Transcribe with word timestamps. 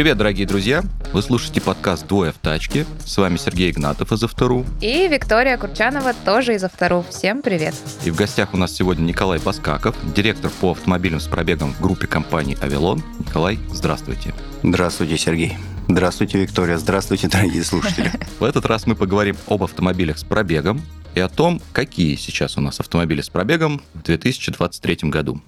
Привет, 0.00 0.16
дорогие 0.16 0.46
друзья! 0.46 0.82
Вы 1.12 1.20
слушаете 1.20 1.60
подкаст 1.60 2.06
«Двое 2.06 2.32
в 2.32 2.38
тачке». 2.38 2.86
С 3.04 3.18
вами 3.18 3.36
Сергей 3.36 3.70
Игнатов 3.70 4.12
из 4.12 4.24
«Автору». 4.24 4.64
И 4.80 5.06
Виктория 5.08 5.58
Курчанова 5.58 6.14
тоже 6.24 6.54
из 6.54 6.64
«Автору». 6.64 7.04
Всем 7.10 7.42
привет! 7.42 7.74
И 8.06 8.10
в 8.10 8.16
гостях 8.16 8.54
у 8.54 8.56
нас 8.56 8.72
сегодня 8.72 9.02
Николай 9.02 9.38
Баскаков, 9.38 9.94
директор 10.14 10.50
по 10.58 10.70
автомобилям 10.70 11.20
с 11.20 11.26
пробегом 11.26 11.74
в 11.74 11.82
группе 11.82 12.06
компании 12.06 12.56
«Авилон». 12.62 13.02
Николай, 13.18 13.58
здравствуйте. 13.70 14.32
Здравствуйте, 14.62 15.18
Сергей. 15.18 15.58
Здравствуйте, 15.86 16.38
Виктория. 16.38 16.78
Здравствуйте, 16.78 17.28
дорогие 17.28 17.62
слушатели. 17.62 18.10
В 18.40 18.44
этот 18.44 18.64
раз 18.64 18.86
мы 18.86 18.94
поговорим 18.94 19.36
об 19.48 19.64
автомобилях 19.64 20.16
с 20.16 20.24
пробегом 20.24 20.80
и 21.14 21.20
о 21.20 21.28
том, 21.28 21.60
какие 21.74 22.16
сейчас 22.16 22.56
у 22.56 22.62
нас 22.62 22.80
автомобили 22.80 23.20
с 23.20 23.28
пробегом 23.28 23.82
в 23.92 24.02
2023 24.04 25.10
году. 25.10 25.42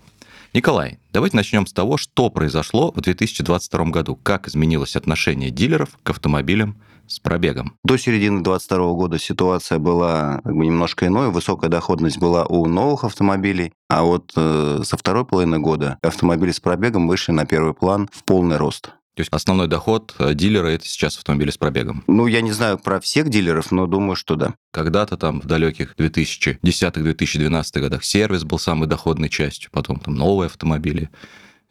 Николай, 0.55 0.99
давайте 1.15 1.35
начнем 1.35 1.67
с 1.67 1.73
того, 1.73 1.97
что 1.97 2.29
произошло 2.29 2.93
в 2.93 3.01
2022 3.01 3.85
году. 3.87 4.17
Как 4.17 4.49
изменилось 4.49 4.97
отношение 4.97 5.49
дилеров 5.49 5.97
к 6.03 6.11
автомобилям 6.11 6.77
с 7.07 7.21
пробегом? 7.21 7.79
До 7.85 7.97
середины 7.97 8.43
2022 8.43 8.93
года 8.93 9.19
ситуация 9.19 9.79
была 9.79 10.43
как 10.45 10.55
бы 10.55 10.67
немножко 10.67 11.07
иной. 11.07 11.31
Высокая 11.31 11.71
доходность 11.71 12.19
была 12.19 12.45
у 12.45 12.67
новых 12.67 13.05
автомобилей. 13.05 13.73
А 13.89 14.03
вот 14.03 14.31
э, 14.37 14.83
со 14.85 14.99
второй 14.99 15.25
половины 15.25 15.59
года 15.59 15.97
автомобили 16.03 16.51
с 16.51 16.61
пробегом 16.61 17.09
вышли 17.09 17.33
на 17.33 17.47
первый 17.47 17.73
план 17.73 18.11
в 18.13 18.23
полный 18.23 18.59
рост. 18.59 18.93
То 19.15 19.21
есть 19.21 19.31
основной 19.33 19.69
доход 19.69 20.15
э, 20.19 20.33
дилера– 20.35 20.67
это 20.69 20.87
сейчас 20.87 21.19
автомобили 21.19 21.51
с 21.51 21.59
пробегом? 21.59 22.03
Ну, 22.07 22.27
я 22.27 22.41
не 22.41 22.53
знаю 22.53 22.79
про 22.79 22.99
всех 22.99 23.29
дилеров, 23.29 23.71
но 23.71 23.87
думаю, 23.87 24.17
что 24.17 24.37
да. 24.37 24.55
Когда-то 24.73 25.19
там 25.19 25.43
в 25.43 25.47
далеких 25.47 25.95
2010-2012 25.97 27.81
годах 27.81 28.05
сервис 28.05 28.45
был 28.45 28.59
самой 28.59 28.89
доходной 28.89 29.29
частью, 29.29 29.71
потом 29.71 29.99
там 29.99 30.15
новые 30.15 30.47
автомобили 30.47 31.11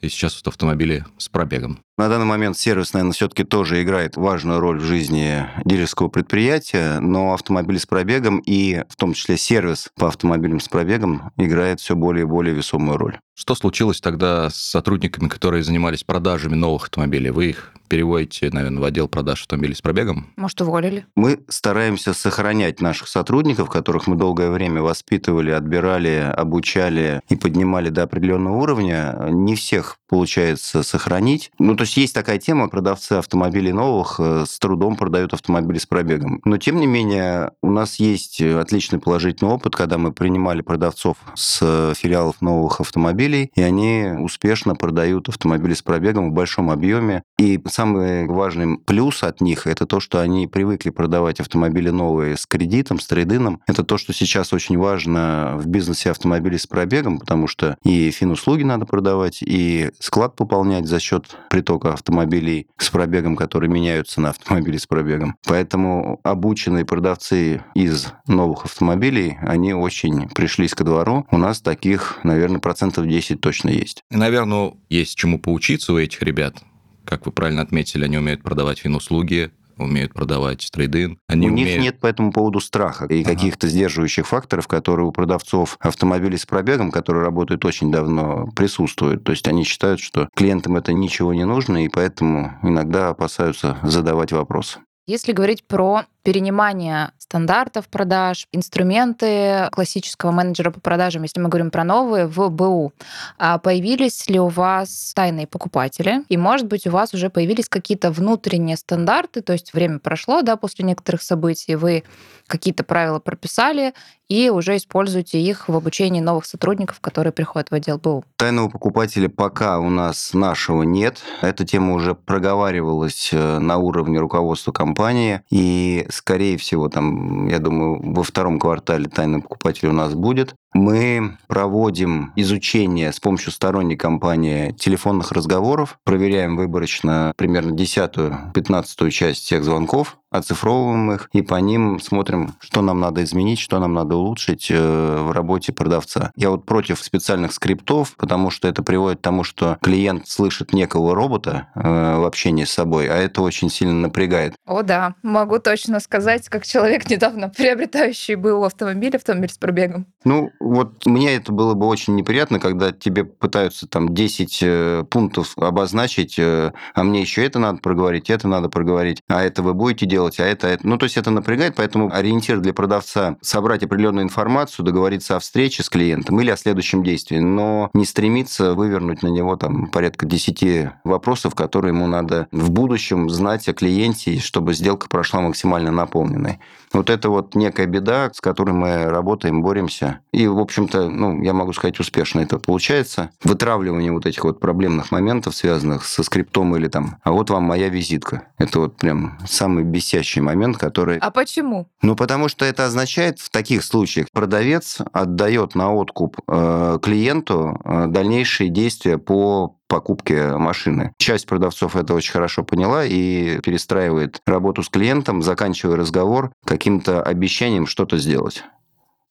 и 0.02 0.10
сейчас 0.10 0.36
вот 0.36 0.48
автомобили 0.48 1.06
с 1.18 1.30
пробегом. 1.30 1.80
На 1.98 2.10
данный 2.10 2.26
момент 2.26 2.58
сервис, 2.58 2.94
наверное, 2.94 3.14
все-таки 3.14 3.44
тоже 3.44 3.84
играет 3.84 4.18
важную 4.18 4.60
роль 4.60 4.80
в 4.80 4.84
жизни 4.84 5.48
дилерского 5.64 6.08
предприятия, 6.08 7.00
но 7.00 7.34
автомобили 7.34 7.78
с 7.78 7.86
пробегом 7.86 8.40
и 8.40 8.84
в 8.90 8.96
том 8.96 9.14
числе 9.14 9.38
сервис 9.38 9.90
по 9.96 10.08
автомобилям 10.08 10.60
с 10.60 10.68
пробегом 10.68 11.32
играет 11.38 11.80
все 11.80 11.96
более 11.96 12.24
и 12.24 12.28
более 12.28 12.56
весомую 12.56 12.98
роль. 12.98 13.20
Что 13.42 13.56
случилось 13.56 14.00
тогда 14.00 14.52
с 14.52 14.56
сотрудниками, 14.56 15.28
которые 15.28 15.64
занимались 15.64 16.04
продажами 16.04 16.54
новых 16.54 16.84
автомобилей? 16.84 17.32
Вы 17.32 17.50
их 17.50 17.74
переводите, 17.92 18.52
наверное, 18.52 18.80
в 18.80 18.84
отдел 18.86 19.10
продаж 19.10 19.42
автомобилей 19.42 19.74
с 19.74 19.82
пробегом? 19.82 20.28
Может, 20.38 20.62
уволили? 20.62 21.08
Мы 21.16 21.40
стараемся 21.50 22.14
сохранять 22.14 22.80
наших 22.82 23.08
сотрудников, 23.08 23.70
которых 23.70 24.06
мы 24.06 24.16
долгое 24.16 24.52
время 24.52 24.82
воспитывали, 24.82 25.50
отбирали, 25.50 26.32
обучали 26.38 27.22
и 27.30 27.36
поднимали 27.36 27.90
до 27.90 28.04
определенного 28.04 28.58
уровня. 28.58 29.18
Не 29.32 29.56
всех 29.56 29.98
получается 30.08 30.84
сохранить. 30.84 31.52
Ну, 31.58 31.76
то 31.76 31.82
есть 31.82 31.98
есть 31.98 32.14
такая 32.14 32.38
тема, 32.38 32.70
продавцы 32.70 33.14
автомобилей 33.14 33.74
новых 33.74 34.20
э, 34.20 34.46
с 34.48 34.60
трудом 34.60 34.96
продают 34.96 35.34
автомобили 35.34 35.78
с 35.78 35.86
пробегом. 35.86 36.42
Но, 36.46 36.58
тем 36.58 36.80
не 36.80 36.86
менее, 36.86 37.52
у 37.62 37.72
нас 37.72 37.96
есть 37.96 38.42
отличный 38.42 39.00
положительный 39.00 39.52
опыт, 39.52 39.76
когда 39.76 39.98
мы 39.98 40.14
принимали 40.14 40.62
продавцов 40.62 41.18
с 41.36 41.94
филиалов 41.96 42.42
новых 42.42 42.82
автомобилей, 42.82 43.31
и 43.56 43.62
они 43.62 44.10
успешно 44.20 44.76
продают 44.76 45.30
автомобили 45.30 45.74
с 45.74 45.82
пробегом 45.82 46.32
в 46.32 46.34
большом 46.34 46.70
объеме. 46.70 47.24
И 47.38 47.60
самый 47.68 48.28
важный 48.28 48.78
плюс 48.78 49.24
от 49.24 49.42
них– 49.42 49.66
это 49.68 49.86
то, 49.86 50.00
что 50.00 50.22
они 50.22 50.48
привыкли 50.48 50.90
продавать 50.90 51.40
автомобили 51.40 51.90
новые 51.90 52.38
с 52.38 52.46
кредитом, 52.46 53.00
с 53.00 53.08
трейдином. 53.08 53.62
Это 53.68 53.84
то, 53.84 53.98
что 53.98 54.14
сейчас 54.14 54.54
очень 54.54 54.78
важно 54.78 55.56
в 55.58 55.68
бизнесе 55.68 56.12
автомобилей 56.12 56.58
с 56.58 56.68
пробегом, 56.68 57.20
потому 57.20 57.48
что 57.48 57.78
и 57.84 58.12
финуслуги 58.12 58.64
надо 58.64 58.86
продавать, 58.86 59.42
и 59.42 59.92
склад 60.00 60.36
пополнять 60.36 60.88
за 60.88 61.00
счет 61.00 61.38
притока 61.50 61.94
автомобилей 61.94 62.68
с 62.78 62.90
пробегом, 62.90 63.36
которые 63.36 63.70
меняются 63.70 64.22
на 64.22 64.30
автомобили 64.30 64.78
с 64.78 64.88
пробегом. 64.88 65.36
Поэтому 65.48 66.20
обученные 66.24 66.86
продавцы 66.86 67.64
из 67.76 68.08
новых 68.28 68.66
автомобилей, 68.66 69.38
они 69.42 69.74
очень 69.74 70.30
пришлись 70.30 70.74
ко 70.74 70.84
двору. 70.84 71.26
У 71.32 71.38
нас 71.38 71.62
таких, 71.62 72.20
наверное, 72.24 72.60
процентов 72.60 73.08
10 73.08 73.21
точно 73.22 73.70
есть. 73.70 74.04
И, 74.12 74.16
наверное, 74.16 74.74
есть 74.90 75.16
чему 75.16 75.40
поучиться 75.40 75.94
у 75.94 75.98
этих 75.98 76.22
ребят. 76.22 76.58
Как 77.06 77.26
вы 77.26 77.32
правильно 77.32 77.62
отметили, 77.62 78.06
они 78.06 78.18
умеют 78.18 78.44
продавать 78.44 78.80
финуслуги, 78.80 79.52
умеют 79.78 80.14
продавать 80.14 80.70
трейдин. 80.72 81.18
Они 81.28 81.48
у 81.48 81.52
умеют... 81.52 81.70
них 81.70 81.82
нет 81.82 82.00
по 82.00 82.08
этому 82.08 82.32
поводу 82.32 82.60
страха 82.60 83.06
и 83.06 83.22
ага. 83.22 83.32
каких-то 83.32 83.68
сдерживающих 83.68 84.28
факторов, 84.28 84.68
которые 84.68 85.08
у 85.08 85.12
продавцов 85.12 85.78
автомобилей 85.80 86.38
с 86.38 86.46
пробегом, 86.46 86.92
которые 86.92 87.24
работают 87.24 87.66
очень 87.66 87.92
давно, 87.92 88.50
присутствуют. 88.56 89.24
То 89.24 89.32
есть 89.32 89.48
они 89.48 89.64
считают, 89.64 90.00
что 90.00 90.30
клиентам 90.36 90.78
это 90.78 90.94
ничего 90.94 91.34
не 91.34 91.46
нужно, 91.46 91.86
и 91.86 91.90
поэтому 91.90 92.54
иногда 92.64 93.10
опасаются 93.10 93.78
задавать 93.84 94.32
вопросы. 94.32 94.80
Если 95.08 95.32
говорить 95.32 95.64
про 95.66 96.06
перенимание 96.24 97.12
стандартов 97.18 97.88
продаж, 97.88 98.48
инструменты 98.52 99.70
классического 99.72 100.32
менеджера 100.32 100.72
по 100.72 100.80
продажам, 100.80 101.24
если 101.24 101.40
мы 101.40 101.50
говорим 101.50 101.72
про 101.72 101.84
новые, 101.84 102.28
в 102.28 102.50
БУ. 102.50 102.94
А 103.38 103.58
появились 103.58 104.30
ли 104.30 104.40
у 104.40 104.48
вас 104.48 105.14
тайные 105.16 105.48
покупатели? 105.48 106.24
И, 106.30 106.38
может 106.38 106.68
быть, 106.68 106.86
у 106.88 106.92
вас 106.92 107.14
уже 107.14 107.30
появились 107.30 107.70
какие-то 107.70 108.12
внутренние 108.12 108.78
стандарты, 108.78 109.42
то 109.42 109.54
есть 109.54 109.74
время 109.74 110.00
прошло, 110.00 110.42
да, 110.42 110.58
после 110.58 110.86
некоторых 110.86 111.22
событий, 111.22 111.76
вы 111.76 112.04
какие-то 112.48 112.84
правила 112.84 113.20
прописали 113.20 113.94
и 114.28 114.50
уже 114.50 114.78
используете 114.78 115.42
их 115.42 115.68
в 115.68 115.76
обучении 115.76 116.22
новых 116.22 116.46
сотрудников, 116.46 117.02
которые 117.02 117.34
приходят 117.34 117.70
в 117.70 117.74
отдел 117.74 117.98
БУ. 117.98 118.24
Тайного 118.38 118.70
покупателя 118.70 119.28
пока 119.28 119.78
у 119.80 119.90
нас 119.90 120.34
нашего 120.34 120.84
нет. 120.84 121.22
Эта 121.42 121.66
тема 121.66 121.94
уже 121.94 122.16
проговаривалась 122.16 123.30
э, 123.34 123.60
на 123.60 123.78
уровне 123.78 124.20
руководства 124.20 124.72
компании, 124.72 125.42
и 125.50 126.08
скорее 126.12 126.58
всего, 126.58 126.90
там, 126.90 127.48
я 127.48 127.60
думаю, 127.60 128.00
во 128.02 128.24
втором 128.24 128.60
квартале 128.60 129.10
тайный 129.10 129.42
покупатель 129.42 129.88
у 129.88 129.94
нас 129.94 130.14
будет. 130.14 130.56
Мы 130.74 131.38
проводим 131.48 132.32
изучение 132.36 133.12
с 133.12 133.20
помощью 133.20 133.52
сторонней 133.52 133.98
компании 133.98 134.72
телефонных 134.72 135.32
разговоров, 135.32 136.00
проверяем 136.06 136.56
выборочно 136.56 137.34
примерно 137.36 137.74
десятую, 137.74 138.52
пятнадцатую 138.54 139.12
часть 139.12 139.44
всех 139.44 139.64
звонков, 139.66 140.18
оцифровываем 140.32 141.12
их 141.12 141.30
и 141.34 141.42
по 141.42 141.56
ним 141.56 142.00
смотрим, 142.00 142.56
что 142.60 142.82
нам 142.82 143.00
надо 143.00 143.24
изменить, 143.24 143.60
что 143.60 143.80
нам 143.80 143.94
надо 143.94 144.16
улучшить 144.16 144.68
э, 144.72 145.18
в 145.22 145.32
работе 145.32 145.74
продавца. 145.74 146.32
Я 146.36 146.50
вот 146.50 146.66
против 146.66 147.00
специальных 147.04 147.52
скриптов, 147.52 148.16
потому 148.16 148.50
что 148.50 148.68
это 148.68 148.82
приводит 148.82 149.20
к 149.20 149.22
тому, 149.22 149.44
что 149.44 149.78
клиент 149.82 150.28
слышит 150.28 150.72
некого 150.72 151.14
робота 151.14 151.68
э, 151.76 151.82
в 151.82 152.26
общении 152.26 152.64
с 152.64 152.72
собой, 152.72 153.08
а 153.10 153.16
это 153.16 153.42
очень 153.42 153.70
сильно 153.70 153.94
напрягает. 153.94 154.56
О 154.66 154.84
да, 154.84 155.16
могу 155.22 155.60
точно 155.60 156.00
сказать, 156.00 156.48
как 156.48 156.66
человек, 156.66 157.10
недавно 157.10 157.50
приобретающий 157.50 158.36
был 158.36 158.64
автомобиль, 158.64 159.16
автомобиль 159.16 159.52
с 159.52 159.58
пробегом. 159.58 160.08
Ну, 160.24 160.50
вот 160.62 161.06
мне 161.06 161.36
это 161.36 161.52
было 161.52 161.74
бы 161.74 161.88
очень 161.88 162.16
неприятно, 162.16 162.60
когда 162.60 162.92
тебе 162.92 163.24
пытаются 163.24 163.88
там 163.88 164.14
10 164.14 164.60
э, 164.62 165.04
пунктов 165.10 165.58
обозначить, 165.58 166.36
а 166.40 166.72
мне 166.96 167.22
еще 167.22 167.46
это 167.46 167.60
надо 167.60 167.80
проговорить, 167.80 168.30
это 168.30 168.48
надо 168.48 168.70
проговорить, 168.70 169.22
а 169.28 169.44
это 169.44 169.62
вы 169.64 169.74
будете 169.74 170.06
делать, 170.06 170.40
а 170.40 170.46
это, 170.46 170.68
это... 170.68 170.88
Ну, 170.88 170.98
то 170.98 171.06
есть 171.06 171.18
это 171.18 171.32
напрягает, 171.32 171.76
поэтому 171.76 172.14
ориентир 172.14 172.60
для 172.60 172.74
продавца– 172.74 173.38
собрать 173.42 173.84
определенную 173.84 174.24
информацию, 174.24 174.86
договориться 174.86 175.36
о 175.36 175.40
встрече 175.40 175.84
с 175.84 175.90
клиентом 175.90 176.40
или 176.42 176.50
о 176.50 176.58
следующем 176.58 177.04
действии, 177.04 177.40
но 177.40 177.90
не 177.94 178.06
стремиться 178.06 178.74
вывернуть 178.74 179.24
на 179.24 179.28
него 179.28 179.56
там 179.56 179.88
порядка 179.88 180.26
10 180.26 180.92
вопросов, 181.04 181.56
которые 181.56 181.94
ему 181.94 182.08
надо 182.08 182.48
в 182.52 182.72
будущем 182.72 183.30
знать 183.30 183.68
о 183.68 183.74
клиенте, 183.74 184.40
чтобы 184.40 184.74
сделка 184.74 185.08
прошла 185.10 185.42
максимально 185.42 185.92
наполненной. 185.92 186.60
Вот 186.94 187.10
это 187.10 187.30
вот 187.30 187.56
некая 187.56 187.86
беда, 187.86 188.32
с 188.34 188.42
которой 188.42 188.72
мы 188.72 189.06
работаем, 189.06 189.62
боремся. 189.62 190.20
И, 190.34 190.48
в 190.54 190.60
общем-то, 190.60 191.10
ну, 191.10 191.42
я 191.42 191.54
могу 191.54 191.74
сказать, 191.74 192.00
успешно 192.00 192.42
это 192.42 192.60
получается. 192.60 193.30
Вытравливание 193.44 194.12
вот 194.12 194.26
этих 194.26 194.44
вот 194.44 194.60
проблемных 194.60 195.12
моментов, 195.12 195.56
связанных 195.56 196.06
со 196.06 196.24
скриптом 196.24 196.76
или 196.76 196.88
там, 196.88 197.18
а 197.24 197.32
вот 197.32 197.50
вам 197.50 197.64
моя 197.64 197.90
визитка. 197.90 198.44
Это 198.58 198.80
вот 198.80 198.98
прям 198.98 199.38
самый 199.46 199.84
бесящий 199.84 200.42
момент, 200.42 200.78
который... 200.78 201.18
А 201.18 201.32
почему? 201.32 201.88
Ну, 202.02 202.16
потому 202.16 202.48
что 202.48 202.66
это 202.66 202.86
означает 202.86 203.40
в 203.40 203.50
таких 203.50 203.84
случаях 203.84 204.28
продавец 204.34 205.00
отдает 205.14 205.76
на 205.76 205.94
откуп 205.94 206.38
э, 206.48 207.00
клиенту 207.02 207.80
э, 207.84 208.08
дальнейшие 208.08 208.70
действия 208.70 209.18
по 209.18 209.76
покупке 209.88 210.56
машины. 210.56 211.12
Часть 211.18 211.46
продавцов 211.48 211.98
это 211.98 212.14
очень 212.14 212.32
хорошо 212.32 212.64
поняла 212.64 213.04
и 213.06 213.60
перестраивает 213.60 214.40
работу 214.46 214.84
с 214.84 214.90
клиентом, 214.90 215.42
заканчивая 215.44 215.98
разговор 215.98 216.52
каким-то 216.66 217.22
обещанием 217.22 217.86
что-то 217.86 218.18
сделать 218.18 218.64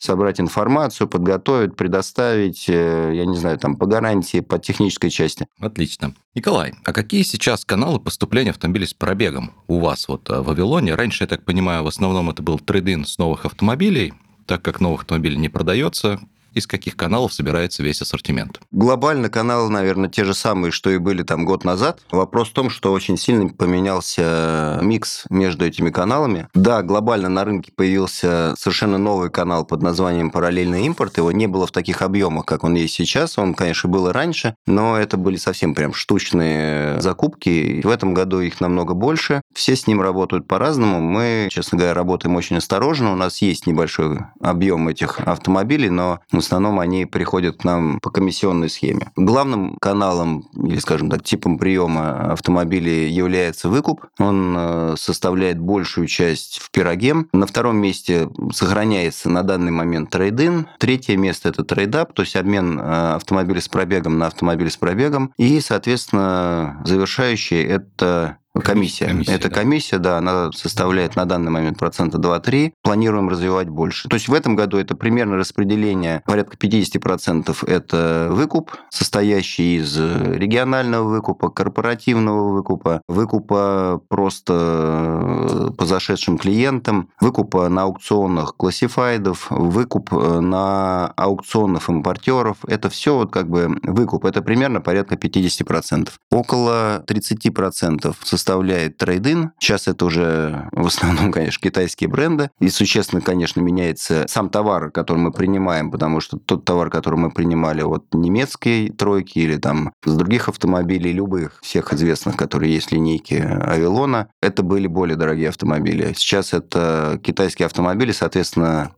собрать 0.01 0.41
информацию, 0.41 1.07
подготовить, 1.07 1.77
предоставить, 1.77 2.69
э, 2.69 3.13
я 3.15 3.27
не 3.27 3.37
знаю, 3.37 3.59
там, 3.59 3.77
по 3.77 3.87
гарантии, 3.87 4.41
по 4.41 4.59
технической 4.59 5.11
части. 5.11 5.47
Отлично. 5.61 6.15
Николай, 6.35 6.73
а 6.85 6.93
какие 6.93 7.23
сейчас 7.23 7.65
каналы 7.65 8.01
поступления 8.01 8.51
автомобилей 8.51 8.87
с 8.87 8.95
пробегом 8.95 9.53
у 9.69 9.79
вас 9.79 10.09
вот 10.09 10.29
э, 10.31 10.41
в 10.41 10.47
Вавилоне? 10.47 10.95
Раньше, 10.95 11.25
я 11.25 11.29
так 11.29 11.45
понимаю, 11.45 11.85
в 11.85 11.87
основном 11.87 12.31
это 12.31 12.43
был 12.43 12.59
трейдин 12.59 13.05
с 13.05 13.19
новых 13.19 13.45
автомобилей, 13.45 14.15
так 14.47 14.63
как 14.63 14.81
новых 14.81 15.03
автомобилей 15.03 15.37
не 15.37 15.51
продается, 15.51 16.19
из 16.55 16.67
каких 16.67 16.97
каналов 16.97 17.33
собирается 17.33 17.83
весь 17.83 18.03
ассортимент? 18.03 18.61
Глобально 18.71 19.29
каналы, 19.29 19.71
наверное, 19.71 20.09
те 20.09 20.25
же 20.25 20.35
самые, 20.35 20.71
что 20.73 20.91
и 20.91 20.99
были 20.99 21.23
там 21.23 21.45
год 21.45 21.65
назад. 21.65 22.01
Вопрос 22.11 22.49
в 22.49 22.53
том, 22.53 22.71
что 22.71 22.93
очень 22.93 23.17
сильно 23.17 23.49
поменялся 23.49 24.79
микс 24.83 25.25
между 25.31 25.65
этими 25.65 25.91
каналами. 25.91 26.49
Да, 26.55 26.83
глобально 26.83 27.29
на 27.29 27.45
рынке 27.45 27.73
появился 27.75 28.55
совершенно 28.59 28.99
новый 28.99 29.31
канал 29.31 29.65
под 29.65 29.83
названием 29.83 30.31
«Параллельный 30.31 30.87
импорт». 30.87 31.17
Его 31.19 31.33
не 31.33 31.47
было 31.47 31.67
в 31.67 31.73
таких 31.73 32.03
объемах, 32.03 32.47
как 32.47 32.65
он 32.65 32.75
есть 32.75 32.95
сейчас. 32.95 33.39
Он, 33.39 33.55
конечно, 33.55 33.89
был 33.89 34.09
и 34.09 34.13
раньше, 34.13 34.55
но 34.67 34.97
это 34.97 35.17
были 35.17 35.37
совсем 35.37 35.75
прям 35.75 35.95
штучные 35.95 37.01
закупки. 37.01 37.81
В 37.85 37.89
этом 37.89 38.15
году 38.15 38.41
их 38.41 38.61
намного 38.61 38.95
больше. 38.95 39.43
Все 39.55 39.77
с 39.77 39.87
ним 39.87 40.01
работают 40.01 40.47
по-разному. 40.47 41.01
Мы, 41.01 41.49
честно 41.51 41.79
говоря, 41.79 41.95
работаем 41.95 42.37
очень 42.37 42.57
осторожно. 42.57 43.13
У 43.13 43.17
нас 43.17 43.43
есть 43.43 43.67
небольшой 43.67 44.21
объем 44.41 44.89
этих 44.89 45.21
автомобилей, 45.21 45.91
но 45.91 46.21
основном 46.41 46.81
они 46.81 47.07
приходят 47.07 47.59
к 47.59 47.65
нам 47.65 48.01
по 48.01 48.11
комиссионной 48.11 48.69
схеме. 48.69 49.11
Главным 49.17 49.77
каналом, 49.81 50.49
или, 50.55 50.79
скажем 50.79 51.11
так, 51.11 51.23
типом 51.23 51.59
приема 51.59 52.33
автомобилей 52.33 53.11
является 53.11 53.69
выкуп. 53.69 54.07
Он 54.19 54.55
э, 54.57 54.95
составляет 54.99 55.59
большую 55.59 56.07
часть 56.07 56.59
в 56.59 56.71
пироге. 56.71 57.15
На 57.33 57.47
втором 57.47 57.77
месте 57.77 58.29
сохраняется 58.53 59.29
на 59.31 59.43
данный 59.43 59.73
момент 59.73 60.11
трейдин. 60.11 60.69
Третье 60.79 61.17
место– 61.17 61.49
это 61.51 61.65
trade-up, 61.65 62.13
то 62.13 62.23
есть 62.23 62.37
обмен 62.37 62.79
э, 62.79 63.15
автомобиля 63.15 63.61
с 63.61 63.69
пробегом 63.69 64.19
на 64.19 64.27
автомобиль 64.27 64.71
с 64.71 64.77
пробегом. 64.77 65.33
И, 65.37 65.61
соответственно, 65.61 66.81
завершающий– 66.85 67.63
это 67.65 68.39
Комиссия. 68.63 69.07
комиссия 69.07 69.33
Это 69.33 69.49
да. 69.49 69.55
комиссия, 69.55 69.99
да, 69.99 70.19
она 70.19 70.51
составляет 70.53 71.17
на 71.17 71.25
данный 71.25 71.51
момент 71.51 71.79
процента 71.79 72.19
2-3. 72.19 72.73
Планируем 72.83 73.29
развивать 73.29 73.69
больше. 73.69 74.09
То 74.09 74.15
есть 74.15 74.29
в 74.29 74.35
этом 74.35 74.57
году 74.57 74.79
это 74.79 74.95
примерно 74.95 75.37
распределение 75.37 76.23
порядка 76.27 76.57
50% 76.57 77.67
это 77.67 78.29
выкуп, 78.31 78.73
состоящий 78.91 79.77
из 79.77 79.97
регионального 79.99 81.09
выкупа, 81.09 81.51
корпоративного 81.51 82.53
выкупа, 82.53 83.03
выкупа 83.09 84.01
просто 84.09 85.71
э, 85.71 85.71
по 85.77 85.87
зашедшим 85.87 86.39
клиентам, 86.39 87.09
выкупа 87.21 87.69
на 87.69 87.83
аукционах 87.83 88.57
классифайдов, 88.57 89.47
выкуп 89.51 90.13
э, 90.13 90.41
на 90.41 91.09
аукционах 91.17 91.89
импортеров. 91.89 92.59
Это 92.67 92.91
все 92.91 93.17
вот 93.17 93.33
как 93.33 93.49
бы 93.49 93.79
выкуп. 93.83 94.25
Это 94.25 94.43
примерно 94.43 94.81
порядка 94.81 95.15
50%. 95.17 96.11
Около 96.31 97.05
30% 97.07 98.15
составляет 98.23 98.50
составляет 98.51 98.97
трейдин. 98.97 99.53
Сейчас 99.61 99.87
это 99.87 100.05
уже 100.05 100.69
в 100.73 100.87
основном, 100.87 101.31
конечно, 101.33 101.61
китайские 101.63 102.11
бренды. 102.11 102.51
И 102.59 102.69
существенно, 102.69 103.23
конечно, 103.23 103.61
меняется 103.61 104.25
сам 104.29 104.51
товар, 104.51 104.91
который 104.91 105.19
мы 105.19 105.31
принимаем, 105.31 105.93
потому 105.93 106.21
что 106.21 106.37
тот 106.37 106.65
товар, 106.65 106.91
который 106.91 107.17
мы 107.17 107.31
принимали 107.31 107.83
от 107.83 108.13
немецкой 108.13 108.91
тройки 108.91 109.39
или 109.39 109.57
там 109.57 109.93
с 110.05 110.17
других 110.17 110.49
автомобилей, 110.49 111.13
любых, 111.13 111.61
всех 111.63 111.93
известных, 111.93 112.37
которые 112.37 112.75
есть 112.75 112.91
линейки 112.91 113.35
Авилона, 113.35 114.29
это 114.43 114.65
были 114.65 114.89
более 114.89 115.17
дорогие 115.17 115.51
автомобили. 115.51 116.13
Сейчас 116.17 116.53
это 116.53 117.21
китайские 117.23 117.67
автомобили, 117.67 118.11
соответственно, 118.11 118.91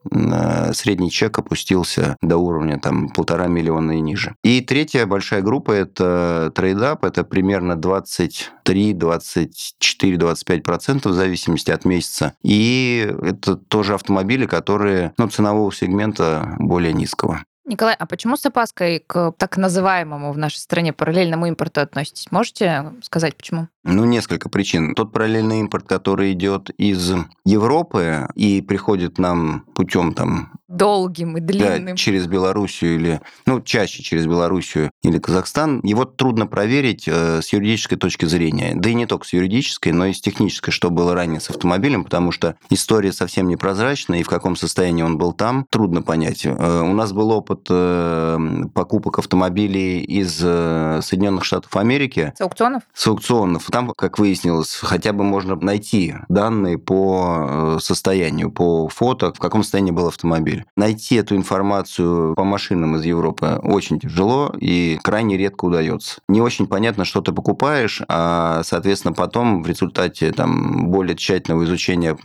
средний 0.72 1.10
чек 1.10 1.38
опустился 1.38 2.16
до 2.22 2.38
уровня 2.38 2.78
там 2.80 3.10
полтора 3.10 3.48
миллиона 3.48 3.92
и 3.92 4.00
ниже. 4.00 4.34
И 4.42 4.62
третья 4.62 5.04
большая 5.04 5.42
группа– 5.42 5.72
это 5.72 6.50
trade-up, 6.54 7.04
это 7.04 7.22
примерно 7.22 7.72
23-20 7.72 9.31
24-25% 9.36 11.08
в 11.08 11.12
зависимости 11.12 11.70
от 11.70 11.84
месяца. 11.84 12.34
И 12.42 13.14
это 13.22 13.56
тоже 13.56 13.94
автомобили, 13.94 14.46
которые 14.46 15.12
ну, 15.18 15.28
ценового 15.28 15.72
сегмента 15.72 16.56
более 16.58 16.92
низкого. 16.92 17.44
Николай, 17.64 17.94
а 17.96 18.06
почему 18.06 18.36
с 18.36 18.44
опаской 18.44 19.04
к 19.06 19.32
так 19.38 19.56
называемому 19.56 20.32
в 20.32 20.38
нашей 20.38 20.56
стране 20.56 20.92
параллельному 20.92 21.46
импорту 21.46 21.80
относитесь? 21.80 22.26
Можете 22.32 22.92
сказать, 23.02 23.36
почему? 23.36 23.68
Ну, 23.84 24.04
несколько 24.04 24.48
причин. 24.48 24.94
Тот 24.94 25.12
параллельный 25.12 25.60
импорт, 25.60 25.86
который 25.86 26.32
идет 26.32 26.70
из 26.70 27.12
Европы 27.44 28.28
и 28.34 28.62
приходит 28.62 29.18
нам 29.18 29.64
путем 29.74 30.12
там 30.12 30.52
долгим 30.72 31.36
и 31.36 31.40
длинным. 31.40 31.86
Да, 31.86 31.96
через 31.96 32.26
Белоруссию 32.26 32.94
или, 32.96 33.20
ну, 33.46 33.60
чаще 33.60 34.02
через 34.02 34.26
Белоруссию 34.26 34.90
или 35.02 35.18
Казахстан, 35.18 35.80
его 35.82 36.04
трудно 36.04 36.46
проверить 36.46 37.04
э, 37.06 37.40
с 37.42 37.52
юридической 37.52 37.96
точки 37.96 38.24
зрения. 38.24 38.72
Да 38.74 38.88
и 38.88 38.94
не 38.94 39.06
только 39.06 39.26
с 39.26 39.32
юридической, 39.32 39.92
но 39.92 40.06
и 40.06 40.12
с 40.12 40.20
технической, 40.20 40.72
что 40.72 40.90
было 40.90 41.14
ранее 41.14 41.40
с 41.40 41.50
автомобилем, 41.50 42.04
потому 42.04 42.32
что 42.32 42.56
история 42.70 43.12
совсем 43.12 43.48
непрозрачная, 43.48 44.20
и 44.20 44.22
в 44.22 44.28
каком 44.28 44.56
состоянии 44.56 45.02
он 45.02 45.18
был 45.18 45.32
там, 45.32 45.66
трудно 45.70 46.02
понять. 46.02 46.44
Э, 46.44 46.80
у 46.80 46.92
нас 46.94 47.12
был 47.12 47.30
опыт 47.30 47.66
э, 47.68 48.38
покупок 48.74 49.18
автомобилей 49.18 50.00
из 50.00 50.40
э, 50.42 51.00
Соединенных 51.02 51.44
Штатов 51.44 51.76
Америки. 51.76 52.32
С 52.36 52.40
аукционов? 52.40 52.82
С 52.94 53.06
аукционов. 53.06 53.66
Там, 53.70 53.92
как 53.96 54.18
выяснилось, 54.18 54.74
хотя 54.74 55.12
бы 55.12 55.24
можно 55.24 55.56
найти 55.56 56.14
данные 56.28 56.78
по 56.78 57.76
э, 57.76 57.78
состоянию, 57.80 58.50
по 58.50 58.88
фото, 58.88 59.32
в 59.32 59.38
каком 59.38 59.62
состоянии 59.62 59.92
был 59.92 60.08
автомобиль. 60.08 60.61
Найти 60.76 61.16
эту 61.16 61.36
информацию 61.36 62.34
по 62.34 62.44
машинам 62.44 62.96
из 62.96 63.04
Европы 63.04 63.60
очень 63.62 63.98
тяжело 63.98 64.52
и 64.58 64.98
крайне 65.02 65.36
редко 65.36 65.66
удается. 65.66 66.20
Не 66.28 66.40
очень 66.40 66.66
понятно, 66.66 67.04
что 67.04 67.20
ты 67.20 67.32
покупаешь, 67.32 68.02
а, 68.08 68.62
соответственно, 68.64 69.14
потом 69.14 69.62
в 69.62 69.66
результате 69.66 70.32
там, 70.32 70.90
более 70.90 71.16
тщательного 71.16 71.64
изучения 71.64 72.16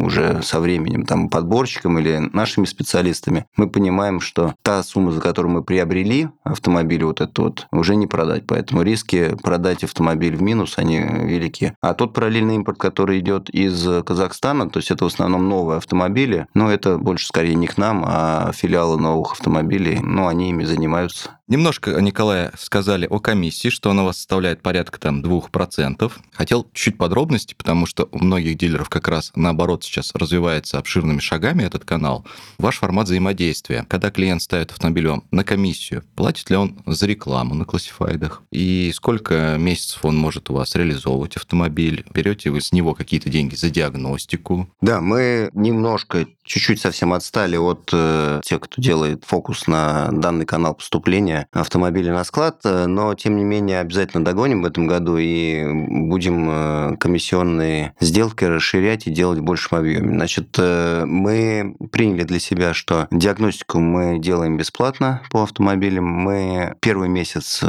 уже 0.00 0.42
со 0.42 0.60
временем 0.60 1.04
там, 1.04 1.28
подборщиком 1.28 1.98
или 1.98 2.18
нашими 2.32 2.64
специалистами, 2.64 3.46
мы 3.56 3.68
понимаем, 3.68 4.20
что 4.20 4.54
та 4.62 4.82
сумма, 4.82 5.12
за 5.12 5.20
которую 5.20 5.52
мы 5.52 5.62
приобрели 5.62 6.28
автомобиль 6.44 7.04
вот 7.04 7.20
этот 7.20 7.38
вот, 7.38 7.66
уже 7.72 7.96
не 7.96 8.06
продать. 8.06 8.46
Поэтому 8.46 8.82
риски 8.82 9.36
продать 9.42 9.84
автомобиль 9.84 10.36
в 10.36 10.42
минус, 10.42 10.74
они 10.76 10.98
велики. 10.98 11.74
А 11.80 11.94
тот 11.94 12.12
параллельный 12.12 12.56
импорт, 12.56 12.78
который 12.78 13.18
идет 13.18 13.50
из 13.50 13.86
Казахстана, 14.04 14.68
то 14.68 14.78
есть 14.78 14.90
это 14.90 15.04
в 15.04 15.08
основном 15.08 15.48
новые 15.48 15.78
автомобили, 15.78 16.46
но 16.54 16.70
это 16.70 16.98
больше 16.98 17.26
скорее 17.26 17.54
не 17.54 17.66
к 17.72 17.78
нам, 17.78 18.04
а 18.06 18.52
филиалы 18.52 18.98
новых 18.98 19.32
автомобилей, 19.32 20.00
ну, 20.02 20.28
они 20.28 20.50
ими 20.50 20.64
занимаются. 20.64 21.38
Немножко, 21.52 22.00
Николая, 22.00 22.50
сказали 22.58 23.06
о 23.06 23.18
комиссии, 23.18 23.68
что 23.68 23.90
она 23.90 24.04
у 24.04 24.06
вас 24.06 24.16
составляет 24.16 24.62
порядка 24.62 24.98
там 24.98 25.20
2%. 25.20 26.10
Хотел 26.32 26.66
чуть 26.72 26.96
подробностей, 26.96 27.54
потому 27.54 27.84
что 27.84 28.08
у 28.10 28.24
многих 28.24 28.56
дилеров 28.56 28.88
как 28.88 29.06
раз 29.06 29.32
наоборот 29.34 29.84
сейчас 29.84 30.12
развивается 30.14 30.78
обширными 30.78 31.20
шагами 31.20 31.62
этот 31.62 31.84
канал. 31.84 32.24
Ваш 32.56 32.78
формат 32.78 33.04
взаимодействия. 33.04 33.84
Когда 33.86 34.10
клиент 34.10 34.40
ставит 34.40 34.70
автомобиль 34.70 35.08
вам 35.08 35.24
на 35.30 35.44
комиссию, 35.44 36.04
платит 36.16 36.48
ли 36.48 36.56
он 36.56 36.78
за 36.86 37.04
рекламу 37.04 37.54
на 37.54 37.66
классифайдах? 37.66 38.40
И 38.50 38.90
сколько 38.94 39.56
месяцев 39.58 40.06
он 40.06 40.16
может 40.16 40.48
у 40.48 40.54
вас 40.54 40.74
реализовывать 40.74 41.36
автомобиль? 41.36 42.06
Берете 42.14 42.48
вы 42.48 42.62
с 42.62 42.72
него 42.72 42.94
какие-то 42.94 43.28
деньги 43.28 43.56
за 43.56 43.68
диагностику? 43.68 44.70
Да, 44.80 45.02
мы 45.02 45.50
немножко, 45.52 46.26
чуть-чуть 46.44 46.80
совсем 46.80 47.12
отстали 47.12 47.58
от 47.58 47.90
э, 47.92 48.40
тех, 48.42 48.60
кто 48.60 48.80
делает 48.80 49.24
фокус 49.26 49.66
на 49.66 50.08
данный 50.12 50.46
канал 50.46 50.76
поступления 50.76 51.41
автомобиля 51.52 52.12
на 52.12 52.24
склад, 52.24 52.60
э, 52.64 52.86
но 52.86 53.14
тем 53.14 53.36
не 53.36 53.44
менее 53.44 53.80
обязательно 53.80 54.24
догоним 54.24 54.62
в 54.62 54.66
этом 54.66 54.86
году 54.86 55.16
и 55.18 55.64
будем 55.88 56.48
э, 56.50 56.96
комиссионные 56.98 57.94
сделки 58.00 58.44
расширять 58.44 59.06
и 59.06 59.10
делать 59.10 59.38
в 59.38 59.42
большем 59.42 59.78
объеме. 59.78 60.14
Значит, 60.14 60.54
э, 60.58 61.04
мы 61.06 61.74
приняли 61.90 62.24
для 62.24 62.38
себя, 62.38 62.74
что 62.74 63.08
диагностику 63.10 63.78
мы 63.78 64.18
делаем 64.18 64.56
бесплатно 64.56 65.22
по 65.30 65.42
автомобилям. 65.42 66.04
Мы 66.04 66.74
первый 66.80 67.08
месяц 67.08 67.62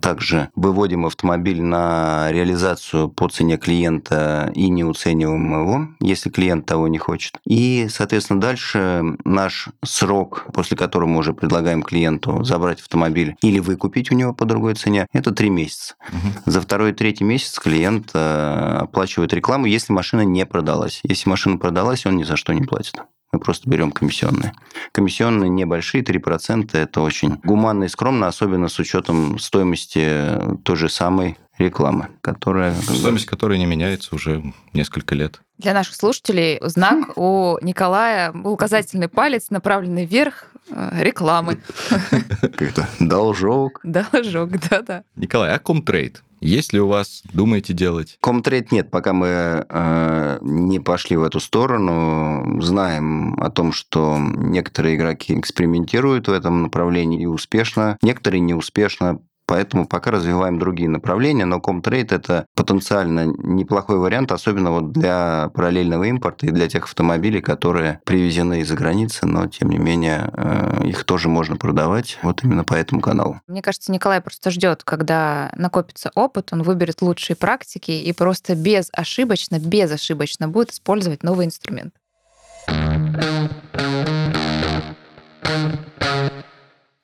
также 0.00 0.48
выводим 0.54 1.06
автомобиль 1.06 1.62
на 1.62 2.30
реализацию 2.30 3.08
по 3.08 3.28
цене 3.28 3.56
клиента 3.56 4.50
и 4.54 4.68
не 4.68 4.84
уцениваем 4.84 5.52
его, 5.52 5.88
если 6.00 6.30
клиент 6.30 6.66
того 6.66 6.88
не 6.88 6.98
хочет. 6.98 7.38
И, 7.46 7.88
соответственно, 7.90 8.40
дальше 8.40 9.16
наш 9.24 9.68
срок, 9.84 10.46
после 10.52 10.76
которого 10.76 11.08
мы 11.08 11.18
уже 11.18 11.32
предлагаем 11.32 11.82
клиенту 11.82 12.44
забрать 12.44 12.80
автомобиль 12.80 13.07
или 13.42 13.58
выкупить 13.58 14.10
у 14.10 14.14
него 14.14 14.32
по 14.32 14.44
другой 14.44 14.74
цене, 14.74 15.06
это 15.12 15.32
три 15.32 15.50
месяца. 15.50 15.94
Угу. 16.08 16.50
За 16.50 16.60
второй 16.60 16.90
и 16.90 16.94
третий 16.94 17.24
месяц 17.24 17.58
клиент 17.58 18.10
э, 18.14 18.78
оплачивает 18.80 19.32
рекламу, 19.32 19.66
если 19.66 19.92
машина 19.92 20.22
не 20.22 20.46
продалась. 20.46 21.00
Если 21.02 21.28
машина 21.28 21.58
продалась, 21.58 22.06
он 22.06 22.16
ни 22.16 22.24
за 22.24 22.36
что 22.36 22.52
не 22.52 22.62
платит. 22.62 22.94
Мы 23.32 23.40
просто 23.40 23.68
берем 23.68 23.92
комиссионные. 23.92 24.54
Комиссионные 24.92 25.50
небольшие, 25.50 26.02
3%. 26.02 26.70
Это 26.72 27.00
очень 27.02 27.36
гуманно 27.44 27.84
и 27.84 27.88
скромно, 27.88 28.26
особенно 28.26 28.68
с 28.68 28.78
учетом 28.78 29.38
стоимости 29.38 30.38
той 30.64 30.76
же 30.76 30.88
самой 30.88 31.36
рекламы, 31.58 32.08
которая... 32.20 32.74
Стоимость 32.74 33.26
которой 33.26 33.58
не 33.58 33.66
меняется 33.66 34.14
уже 34.14 34.42
несколько 34.72 35.14
лет. 35.14 35.40
Для 35.58 35.74
наших 35.74 35.94
слушателей 35.94 36.58
знак 36.62 37.16
у 37.16 37.58
Николая 37.62 38.32
указательный 38.32 39.08
палец, 39.08 39.50
направленный 39.50 40.04
вверх, 40.04 40.46
э, 40.70 41.02
рекламы. 41.02 41.58
Как-то 42.40 42.88
должок. 43.00 43.80
Должок, 43.82 44.50
да-да. 44.70 45.02
Николай, 45.16 45.52
а 45.52 45.58
ком 45.58 45.79
trade? 45.79 46.22
Есть 46.40 46.72
ли 46.72 46.80
у 46.80 46.86
вас, 46.86 47.22
думаете 47.32 47.72
делать? 47.72 48.16
Ком 48.20 48.39
trade 48.39 48.70
нет, 48.70 48.90
пока 48.90 49.12
мы 49.12 49.66
э, 49.68 50.38
не 50.40 50.78
пошли 50.78 51.16
в 51.16 51.24
эту 51.24 51.40
сторону. 51.40 52.60
Знаем 52.62 53.34
о 53.40 53.50
том, 53.50 53.72
что 53.72 54.18
некоторые 54.18 54.96
игроки 54.96 55.38
экспериментируют 55.38 56.28
в 56.28 56.32
этом 56.32 56.62
направлении 56.62 57.22
и 57.22 57.26
успешно, 57.26 57.98
некоторые 58.02 58.40
неуспешно. 58.40 59.20
Поэтому 59.48 59.88
пока 59.88 60.10
развиваем 60.10 60.58
другие 60.58 60.90
направления, 60.90 61.46
но 61.46 61.56
Comtrade 61.56 62.14
это 62.14 62.44
потенциально 62.54 63.24
неплохой 63.24 63.98
вариант, 63.98 64.30
особенно 64.30 64.70
вот 64.72 64.92
для 64.92 65.50
параллельного 65.54 66.04
импорта 66.04 66.46
и 66.46 66.50
для 66.50 66.68
тех 66.68 66.84
автомобилей, 66.84 67.40
которые 67.40 68.00
привезены 68.04 68.60
из-за 68.60 68.74
границы, 68.74 69.26
но 69.26 69.46
тем 69.46 69.70
не 69.70 69.78
менее 69.78 70.30
э, 70.34 70.86
их 70.86 71.04
тоже 71.04 71.30
можно 71.30 71.56
продавать 71.56 72.18
вот 72.22 72.44
именно 72.44 72.62
по 72.62 72.74
этому 72.74 73.00
каналу. 73.00 73.40
Мне 73.46 73.62
кажется, 73.62 73.90
Николай 73.90 74.20
просто 74.20 74.50
ждет, 74.50 74.84
когда 74.84 75.50
накопится 75.56 76.10
опыт, 76.14 76.50
он 76.52 76.62
выберет 76.62 77.00
лучшие 77.00 77.34
практики 77.34 77.90
и 77.90 78.12
просто 78.12 78.54
безошибочно, 78.54 79.58
безошибочно 79.58 80.46
будет 80.48 80.72
использовать 80.72 81.22
новый 81.22 81.46
инструмент. 81.46 81.94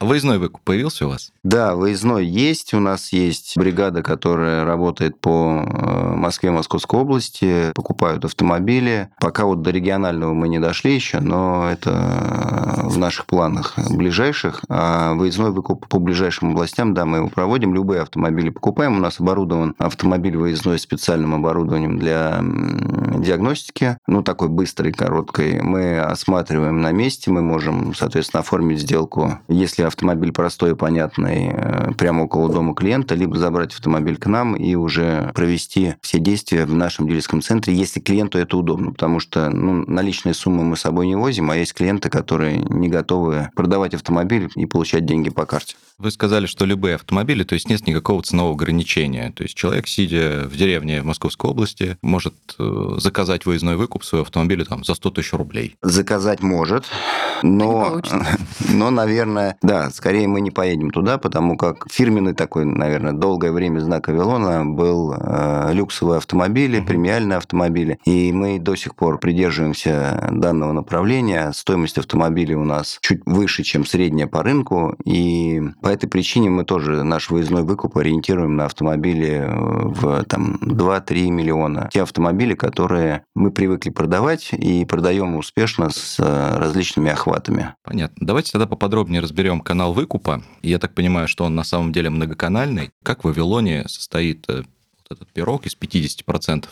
Выездной 0.05 0.39
выкуп 0.39 0.61
появился 0.63 1.07
у 1.07 1.11
вас? 1.11 1.33
Да, 1.43 1.75
выездной 1.75 2.27
есть. 2.27 2.75
У 2.75 2.81
нас 2.81 3.13
есть 3.13 3.57
бригада, 3.57 4.03
которая 4.03 4.65
работает 4.65 5.19
по 5.19 5.65
э, 5.65 6.15
Москве, 6.15 6.51
Московской 6.51 7.01
области, 7.01 7.73
покупают 7.75 8.25
автомобили. 8.25 9.09
Пока 9.19 9.47
вот 9.47 9.63
до 9.63 9.71
регионального 9.71 10.35
мы 10.35 10.49
не 10.49 10.59
дошли 10.59 10.95
еще, 10.95 11.21
но 11.21 11.71
это 11.71 12.83
в 12.85 12.99
наших 12.99 13.25
планах 13.25 13.79
ближайших. 13.91 14.63
А 14.69 15.15
выездной 15.15 15.53
выкуп 15.53 15.89
по 15.89 15.99
ближайшим 15.99 16.51
областям, 16.51 16.93
да, 16.93 17.07
мы 17.07 17.19
его 17.19 17.29
проводим. 17.29 17.75
Любые 17.75 18.03
автомобили 18.03 18.51
покупаем. 18.51 18.97
У 18.97 19.01
нас 19.01 19.21
оборудован 19.21 19.75
автомобиль 19.79 20.37
выездной 20.37 20.79
специальным 20.79 21.35
оборудованием 21.35 21.99
для 21.99 22.41
диагностики, 22.43 23.97
ну, 24.07 24.23
такой 24.23 24.49
быстрой, 24.49 24.93
короткой. 24.93 25.63
Мы 25.63 25.99
осматриваем 25.99 26.83
на 26.83 26.93
месте, 26.93 27.31
мы 27.31 27.41
можем, 27.41 27.95
соответственно, 27.95 28.41
оформить 28.41 28.81
сделку, 28.81 29.39
если 29.49 29.83
автомобиль 29.95 30.33
простой 30.33 30.73
и 30.73 30.75
понятный, 30.75 31.51
э, 31.53 31.93
прямо 31.97 32.25
около 32.25 32.53
дома 32.53 32.75
клиента, 32.75 33.15
либо 33.15 33.37
забрать 33.39 33.73
автомобиль 33.73 34.17
к 34.17 34.27
нам 34.27 34.55
и 34.55 34.75
уже 34.75 35.31
провести 35.35 35.95
все 36.03 36.19
действия 36.19 36.67
в 36.67 36.75
нашем 36.75 37.09
дилерском 37.09 37.41
центре, 37.41 37.75
если 37.75 38.01
клиенту 38.01 38.39
это 38.39 38.57
удобно, 38.57 38.93
потому 38.93 39.21
что 39.21 39.51
ну, 39.51 39.85
наличные 39.87 40.35
суммы 40.35 40.65
мы 40.65 40.77
с 40.77 40.81
собой 40.81 41.07
не 41.07 41.17
возим, 41.17 41.51
а 41.51 41.57
есть 41.57 41.75
клиенты, 41.75 42.11
которые 42.11 42.59
не 42.59 42.89
готовы 42.89 43.51
продавать 43.55 43.95
автомобиль 43.95 44.51
и 44.55 44.67
получать 44.67 45.07
деньги 45.07 45.31
по 45.31 45.47
карте. 45.47 45.77
Вы 45.99 46.11
сказали, 46.11 46.47
что 46.47 46.65
любые 46.65 46.97
автомобили, 46.97 47.45
то 47.45 47.55
есть 47.55 47.69
нет 47.69 47.87
никакого 47.87 48.21
ценового 48.23 48.55
ограничения. 48.55 49.31
То 49.31 49.45
есть 49.45 49.55
человек, 49.55 49.87
сидя 49.87 50.43
в 50.45 50.57
деревне 50.57 51.03
в 51.03 51.05
Московской 51.05 51.49
области, 51.51 51.97
может 52.03 52.35
э, 52.59 52.97
заказать 52.99 53.47
выездной 53.47 53.77
выкуп 53.77 54.05
своего 54.05 54.25
автомобиля 54.25 54.65
там, 54.65 54.85
за 54.85 54.95
100 54.95 55.11
тысяч 55.11 55.33
рублей. 55.33 55.77
Заказать 55.83 56.43
может, 56.43 56.87
но, 57.43 58.01
но, 58.69 58.91
наверное, 58.91 59.57
да, 59.63 59.84
скорее 59.91 60.29
мы 60.29 60.41
не 60.41 60.51
поедем 60.51 60.91
туда, 60.91 61.19
потому 61.19 61.57
как 61.57 61.87
фирменный 61.91 62.35
такой, 62.35 62.65
наверное, 62.65 63.13
долгое 63.13 63.53
время 63.53 63.81
знак 63.81 64.09
Авилона 64.09 64.65
был 64.65 65.15
э, 65.15 65.71
люксовые 65.73 66.19
автомобили, 66.19 66.81
премиальные 66.81 67.39
автомобили, 67.39 67.99
и 68.05 68.33
мы 68.33 68.59
до 68.59 68.77
сих 68.77 68.95
пор 68.95 69.19
придерживаемся 69.19 70.29
данного 70.33 70.73
направления. 70.73 71.53
Стоимость 71.53 71.99
автомобиля 71.99 72.59
у 72.59 72.65
нас 72.65 72.99
чуть 73.01 73.23
выше, 73.27 73.63
чем 73.63 73.87
средняя 73.87 74.27
по 74.27 74.43
рынку, 74.43 74.97
и 75.05 75.63
по 75.83 75.89
этой 75.89 76.09
причине 76.09 76.51
мы 76.51 76.65
тоже 76.65 77.05
наш 77.05 77.31
выездной 77.31 77.63
выкуп 77.63 77.97
ориентируем 77.97 78.57
на 78.57 78.67
автомобили 78.67 79.45
э, 79.45 79.47
в 79.49 80.25
там, 80.25 80.57
2-3 80.63 81.31
миллиона. 81.31 81.89
Те 81.93 82.03
автомобили, 82.03 82.55
которые 82.55 83.25
мы 83.35 83.51
привыкли 83.51 83.91
продавать 83.91 84.51
и 84.53 84.85
продаем 84.85 85.37
успешно 85.37 85.91
с 85.91 86.17
э, 86.19 86.59
различными 86.59 87.11
охватами. 87.11 87.75
Понятно. 87.83 88.27
Давайте 88.27 88.53
тогда 88.53 88.67
поподробнее 88.67 89.21
разберем 89.21 89.61
канал 89.75 89.93
выкупа. 89.93 90.41
Я 90.63 90.79
так 90.79 90.95
понимаю, 90.95 91.27
что 91.27 91.43
он 91.45 91.57
на 91.57 91.65
самом 91.65 91.93
деле 91.93 92.09
многоканальный. 92.09 92.93
Как 93.03 93.23
в 93.23 93.25
Вавилоне 93.25 93.89
состоит 93.89 94.45
э, 94.49 94.59
вот 94.59 95.11
этот 95.11 95.33
пирог 95.33 95.67
из 95.67 95.77
50% 95.77 96.69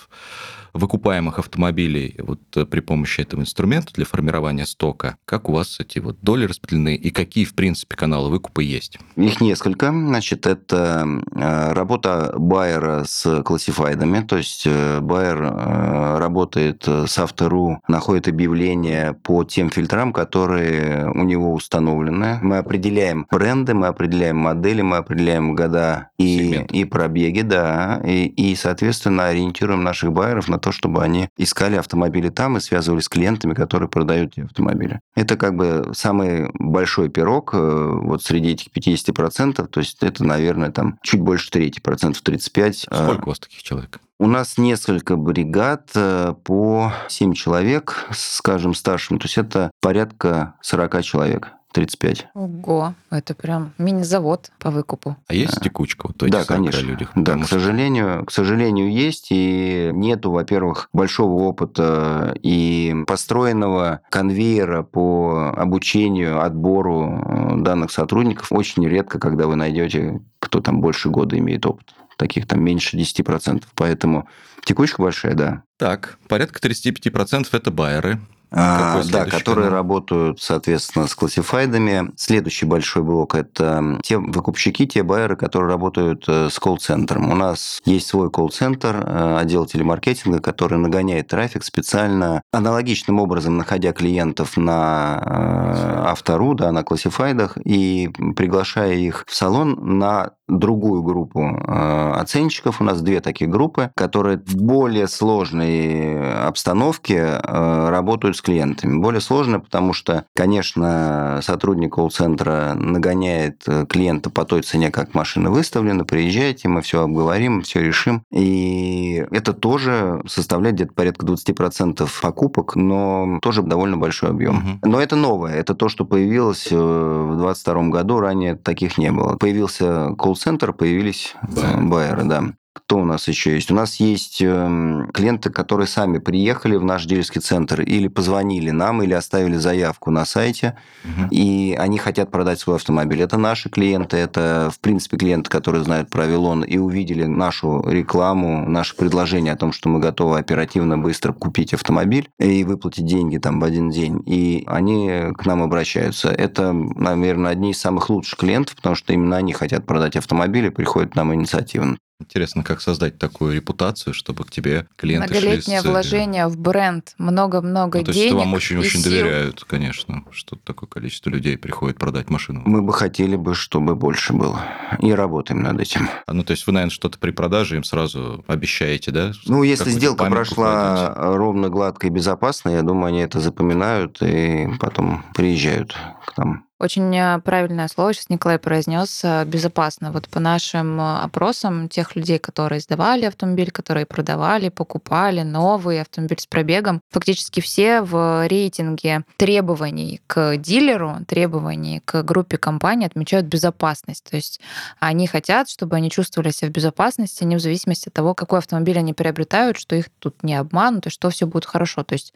выкупаемых 0.73 1.39
автомобилей 1.39 2.17
вот 2.19 2.41
э, 2.57 2.65
при 2.65 2.81
помощи 2.81 3.21
этого 3.21 3.41
инструмента 3.41 3.93
для 3.93 4.05
формирования 4.05 4.67
стока, 4.67 5.17
как 5.25 5.49
у 5.49 5.53
вас 5.53 5.81
эти 5.81 5.99
вот 5.99 6.19
доли 6.23 6.47
распределены 6.47 6.95
и 6.95 7.11
какие, 7.11 7.45
в 7.45 7.55
принципе, 7.55 7.97
каналы 7.97 8.31
выкупа 8.31 8.61
есть? 8.61 8.99
Их 9.17 9.41
несколько. 9.41 9.91
Значит, 9.91 10.47
это 10.47 11.07
э, 11.35 11.73
работа 11.73 12.35
байера 12.37 13.05
с 13.07 13.43
классифайдами, 13.43 14.21
то 14.21 14.37
есть 14.37 14.67
э, 14.67 15.01
байер 15.01 15.43
работает 15.43 16.87
с 16.87 17.19
автору, 17.19 17.81
находит 17.89 18.29
объявления 18.29 19.13
по 19.13 19.45
тем 19.45 19.71
фильтрам, 19.71 20.13
которые 20.13 21.11
у 21.11 21.25
него 21.25 21.53
установлены. 21.53 22.39
Мы 22.43 22.59
определяем 22.59 23.27
бренды, 23.31 23.75
мы 23.75 23.89
определяем 23.89 24.37
модели, 24.37 24.83
мы 24.83 24.99
определяем 24.99 25.55
года 25.55 26.11
и, 26.19 26.65
и 26.71 26.85
пробеги, 26.85 27.43
да, 27.43 28.01
и, 28.05 28.27
и, 28.27 28.55
соответственно, 28.55 29.27
ориентируем 29.27 29.83
наших 29.83 30.13
байеров 30.13 30.49
на 30.49 30.59
то, 30.63 30.73
чтобы 30.73 31.03
они 31.03 31.29
искали 31.37 31.77
автомобили 31.77 32.31
там 32.31 32.57
и 32.57 32.61
связывались 32.61 33.05
с 33.05 33.09
клиентами, 33.09 33.55
которые 33.55 33.89
продают 33.89 34.33
эти 34.33 34.45
автомобили. 34.45 35.01
Это 35.15 35.37
как 35.37 35.57
бы 35.57 35.91
самый 35.95 36.51
большой 36.55 37.11
пирог 37.11 37.53
э, 37.53 37.59
вот 37.59 38.23
среди 38.23 38.53
этих 38.53 38.69
50%, 38.69 39.67
то 39.67 39.81
есть 39.81 40.03
это, 40.03 40.25
наверное, 40.25 40.71
там 40.71 40.99
чуть 41.03 41.21
больше 41.21 41.51
трети, 41.51 41.81
процентов 41.81 42.23
35. 42.23 42.87
Э. 42.91 43.05
Сколько 43.05 43.25
у 43.25 43.29
вас 43.29 43.41
таких 43.41 43.63
человек? 43.63 44.01
У 44.19 44.29
нас 44.29 44.57
несколько 44.57 45.17
бригад 45.17 45.91
э, 45.97 46.35
по 46.45 46.93
7 47.09 47.35
человек, 47.35 48.07
скажем, 48.13 48.73
старшим. 48.73 49.19
То 49.19 49.25
есть 49.25 49.37
это 49.37 49.73
порядка 49.81 50.55
40 50.63 51.03
человек. 51.03 51.53
35. 51.73 52.29
Ого, 52.35 52.95
это 53.11 53.35
прям 53.35 53.73
мини-завод 53.79 54.51
по 54.59 54.71
выкупу. 54.71 55.17
А 55.27 55.35
есть 55.35 55.61
текучка? 55.61 56.09
Вот 56.09 56.31
да, 56.31 56.45
конечно. 56.45 56.81
Людях, 56.81 57.11
да, 57.15 57.37
к 57.39 57.47
сожалению, 57.47 58.25
к 58.25 58.33
сожалению, 58.33 58.91
есть. 58.93 59.29
И 59.31 59.91
нету, 59.93 60.31
во-первых, 60.31 60.89
большого 60.93 61.43
опыта 61.43 62.35
и 62.43 62.95
построенного 63.07 64.01
конвейера 64.11 64.83
по 64.83 65.53
обучению, 65.57 66.43
отбору 66.43 67.23
э, 67.25 67.57
данных 67.63 67.91
сотрудников. 67.91 68.53
Очень 68.53 68.87
редко, 68.87 69.19
когда 69.19 69.47
вы 69.47 69.57
найдете, 69.57 70.21
кто 70.39 70.61
там 70.61 70.81
больше 70.81 71.09
года 71.09 71.39
имеет 71.39 71.65
опыт 71.67 71.95
таких 72.17 72.47
там 72.47 72.63
меньше 72.63 72.97
10%. 72.97 73.65
Поэтому 73.75 74.29
текучка 74.65 75.03
большая, 75.03 75.35
да. 75.35 75.63
Так, 75.77 76.19
порядка 76.29 76.61
35% 76.61 77.49
это 77.51 77.71
байеры. 77.71 78.21
А, 78.55 79.01
да, 79.11 79.25
которые 79.25 79.67
канал? 79.67 79.79
работают, 79.79 80.41
соответственно, 80.41 81.07
с 81.07 81.15
классифайдами. 81.15 82.13
Следующий 82.17 82.67
большой 82.67 83.03
блок– 83.03 83.35
это 83.37 83.99
те 84.03 84.19
выкупщики, 84.19 84.87
те 84.87 85.03
байеры, 85.03 85.37
которые 85.37 85.71
работают 85.71 86.25
э, 86.29 86.51
с 86.51 86.59
колл-центром. 86.59 87.31
У 87.31 87.35
нас 87.35 87.81
есть 87.87 88.09
свой 88.09 88.31
колл-центр, 88.31 89.03
э, 89.07 89.37
отдел 89.39 89.65
телемаркетинга, 89.65 90.41
который 90.41 90.79
нагоняет 90.79 91.29
трафик 91.29 91.65
специально, 91.65 92.43
аналогичным 92.53 93.21
образом 93.21 93.57
находя 93.57 93.93
клиентов 93.93 94.59
на 94.59 95.23
э, 95.25 96.09
автору, 96.09 96.55
да, 96.55 96.73
на 96.73 96.83
классифайдах, 96.83 97.57
и 97.65 98.11
приглашая 98.37 98.95
их 98.95 99.25
в 99.27 99.35
салон 99.35 99.99
на 99.99 100.33
другую 100.49 101.03
группу 101.03 101.41
оценщиков. 101.67 102.83
У 102.83 102.85
нас 102.85 103.01
две 103.01 103.21
такие 103.21 103.49
группы, 103.49 103.91
которые 103.97 104.37
в 104.39 104.57
более 104.57 105.09
сложной 105.09 106.47
обстановке 106.47 107.41
работают 107.43 108.37
с 108.37 108.42
клиентами. 108.43 108.99
Более 108.99 109.21
сложно, 109.21 109.61
потому 109.61 109.93
что, 109.93 110.25
конечно, 110.35 111.41
сотрудник 111.43 111.95
колл-центра 111.95 112.75
нагоняет 112.75 113.63
э, 113.67 113.87
клиента 113.87 114.31
по 114.31 114.45
той 114.45 114.63
цене, 114.63 114.91
как 114.91 115.15
машина 115.15 115.51
выставлена, 115.51 116.05
приезжайте, 116.05 116.69
мы 116.69 116.83
все 116.83 117.03
обговорим, 117.03 117.63
все 117.63 117.81
решим. 117.81 118.25
И 118.33 119.25
это 119.31 119.53
тоже 119.53 120.23
составляет 120.27 120.77
где-то 120.77 120.93
порядка 120.95 121.27
20% 121.27 122.09
покупок, 122.21 122.77
но 122.77 123.39
тоже 123.43 123.63
довольно 123.63 123.97
большой 123.97 124.31
объем. 124.31 124.57
Угу. 124.57 124.91
Но 124.91 125.01
это 125.01 125.17
новое, 125.17 125.55
это 125.55 125.75
то, 125.75 125.89
что 125.89 126.05
появилось 126.05 126.69
э, 126.71 126.77
в 126.77 127.39
2022 127.39 127.83
году, 127.89 128.21
ранее 128.21 128.57
таких 128.57 128.99
не 128.99 129.13
было. 129.13 129.37
Появился 129.37 130.15
колл-центр, 130.19 130.73
появились 130.73 131.35
э, 131.57 131.81
байеры, 131.81 132.25
да. 132.25 132.45
Кто 132.75 132.99
у 132.99 133.05
нас 133.05 133.29
еще 133.29 133.55
есть? 133.55 133.71
У 133.71 133.75
нас 133.75 133.97
есть 133.97 134.41
эм, 134.41 135.11
клиенты, 135.13 135.51
которые 135.51 135.87
сами 135.87 136.19
приехали 136.19 136.77
в 136.77 136.85
наш 136.85 137.05
дилерский 137.05 137.41
центр 137.43 137.83
или 137.83 138.09
позвонили 138.09 138.71
нам, 138.71 139.03
или 139.03 139.13
оставили 139.13 139.57
заявку 139.57 140.11
на 140.11 140.25
сайте, 140.25 140.79
угу. 141.05 141.29
и 141.31 141.77
они 141.79 141.99
хотят 141.99 142.31
продать 142.31 142.61
свой 142.61 142.77
автомобиль. 142.77 143.21
Это 143.21 143.37
наши 143.37 143.69
клиенты, 143.69 144.17
это, 144.17 144.71
в 144.73 144.81
принципе, 144.81 145.19
клиенты, 145.19 145.51
которые 145.51 145.85
знают 145.85 146.09
про 146.09 146.25
Вилон 146.25 146.65
и 146.65 146.79
увидели 146.79 147.25
нашу 147.25 147.83
рекламу, 147.87 148.67
наше 148.67 148.97
предложение 148.97 149.53
о 149.53 149.57
том, 149.57 149.73
что 149.73 149.91
мы 149.91 150.01
готовы 150.01 150.39
оперативно, 150.39 150.97
быстро 150.97 151.35
купить 151.35 151.75
автомобиль 151.75 152.31
и 152.39 152.65
выплатить 152.65 153.05
деньги 153.05 153.37
там 153.37 153.61
в 153.61 153.65
один 153.65 153.91
день. 153.91 154.23
И 154.25 154.65
они 154.67 155.33
к 155.37 155.45
нам 155.45 155.63
обращаются. 155.63 156.31
Это, 156.31 156.73
наверное, 156.73 157.53
одни 157.53 157.73
из 157.73 157.81
самых 157.81 158.09
лучших 158.09 158.39
клиентов, 158.39 158.77
потому 158.77 158.95
что 158.95 159.13
именно 159.13 159.37
они 159.37 159.53
хотят 159.53 159.85
продать 159.85 160.17
автомобили, 160.17 160.71
приходят 160.71 161.13
к 161.13 161.17
нам 161.17 161.35
инициативно. 161.35 161.99
Интересно, 162.23 162.63
как 162.63 162.81
создать 162.81 163.19
такую 163.19 163.57
репутацию, 163.57 164.15
чтобы 164.15 164.45
к 164.45 164.51
тебе 164.51 164.87
клиенты 164.97 165.35
Многолетнее 165.35 165.81
шли 165.81 165.89
с... 165.89 165.91
вложение 165.91 166.47
в 166.47 166.57
бренд, 166.57 167.15
много-много 167.19 167.99
Ну, 167.99 168.05
то 168.05 168.13
денег 168.13 168.25
есть 168.25 168.37
вам 168.37 168.55
очень-очень 168.55 169.03
доверяют, 169.03 169.65
конечно, 169.65 170.25
что 170.31 170.55
такое 170.55 170.89
количество 170.89 171.31
людей 171.31 171.59
приходит 171.59 171.99
продать 171.99 172.31
машину. 172.31 172.63
Мы 172.65 172.81
бы 172.81 172.93
хотели 172.93 173.35
бы, 173.35 173.55
чтобы 173.55 173.97
больше 173.97 174.33
было. 174.33 174.61
И 175.01 175.13
работаем 175.13 175.63
над 175.63 175.81
этим. 175.81 176.09
А, 176.27 176.33
ну, 176.33 176.45
то 176.45 176.53
есть 176.53 176.65
вы, 176.69 176.73
наверное, 176.73 176.95
что-то 176.95 177.19
при 177.19 177.33
продаже 177.33 177.77
им 177.77 177.83
сразу 177.83 178.45
обещаете, 178.47 179.11
да? 179.11 179.33
Ну, 179.47 179.65
если 179.65 179.91
сделка 179.91 180.27
прошла 180.27 181.13
кладете? 181.13 181.37
ровно, 181.37 181.69
гладко 181.71 182.07
и 182.07 182.11
безопасно, 182.11 182.71
я 182.71 182.83
думаю, 182.83 183.07
они 183.07 183.21
это 183.21 183.41
запоминают 183.41 184.23
и 184.23 184.69
потом 184.79 185.25
приезжают 185.35 185.97
к 186.25 186.39
нам. 186.39 186.67
Очень 186.83 187.17
э, 187.17 187.39
правильное 187.39 187.87
слово 187.87 188.13
сейчас 188.13 188.29
Николай 188.29 188.59
произнес 188.59 189.21
э, 189.23 189.45
безопасно. 189.45 190.11
Вот 190.11 190.29
по 190.29 190.41
нашим 190.41 191.01
э, 191.01 191.19
опросам 191.21 191.89
тех 191.89 192.17
людей, 192.17 192.41
которые 192.41 192.81
сдавали 192.81 193.25
автомобиль, 193.25 193.71
которые 193.71 194.05
продавали, 194.05 194.69
покупали 194.69 195.43
новый 195.43 196.01
автомобиль 196.01 196.41
с 196.41 196.47
пробегом, 196.47 197.01
фактически 197.13 197.61
все 197.61 198.03
в 198.03 198.49
рейтинге 198.49 199.23
требований 199.37 200.23
к 200.27 200.57
дилеру, 200.57 201.19
требований 201.29 202.03
к 202.05 202.25
группе 202.25 202.59
компаний 202.59 203.07
отмечают 203.07 203.47
безопасность. 203.47 204.25
То 204.29 204.35
есть 204.35 204.61
они 204.99 205.29
хотят, 205.29 205.69
чтобы 205.69 205.95
они 205.95 206.11
чувствовали 206.11 206.51
себя 206.51 206.69
в 206.69 206.73
безопасности, 206.73 207.45
не 207.45 207.55
в 207.55 207.61
зависимости 207.61 208.09
от 208.09 208.15
того, 208.15 208.35
какой 208.35 208.59
автомобиль 208.59 208.99
они 208.99 209.15
приобретают, 209.15 209.77
что 209.79 209.95
их 209.95 210.07
тут 210.19 210.43
не 210.43 210.57
обманут 210.57 211.07
и 211.07 211.11
что 211.11 211.31
все 211.31 211.47
будет 211.47 211.65
хорошо. 211.65 212.03
То 212.03 212.15
есть 212.15 212.35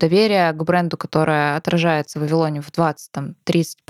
доверие 0.00 0.50
к 0.52 0.62
бренду, 0.64 0.96
которое 0.96 1.56
отражается 1.56 2.18
в 2.18 2.22
Вавилоне 2.22 2.62
в 2.62 2.70
20-30%, 2.70 3.81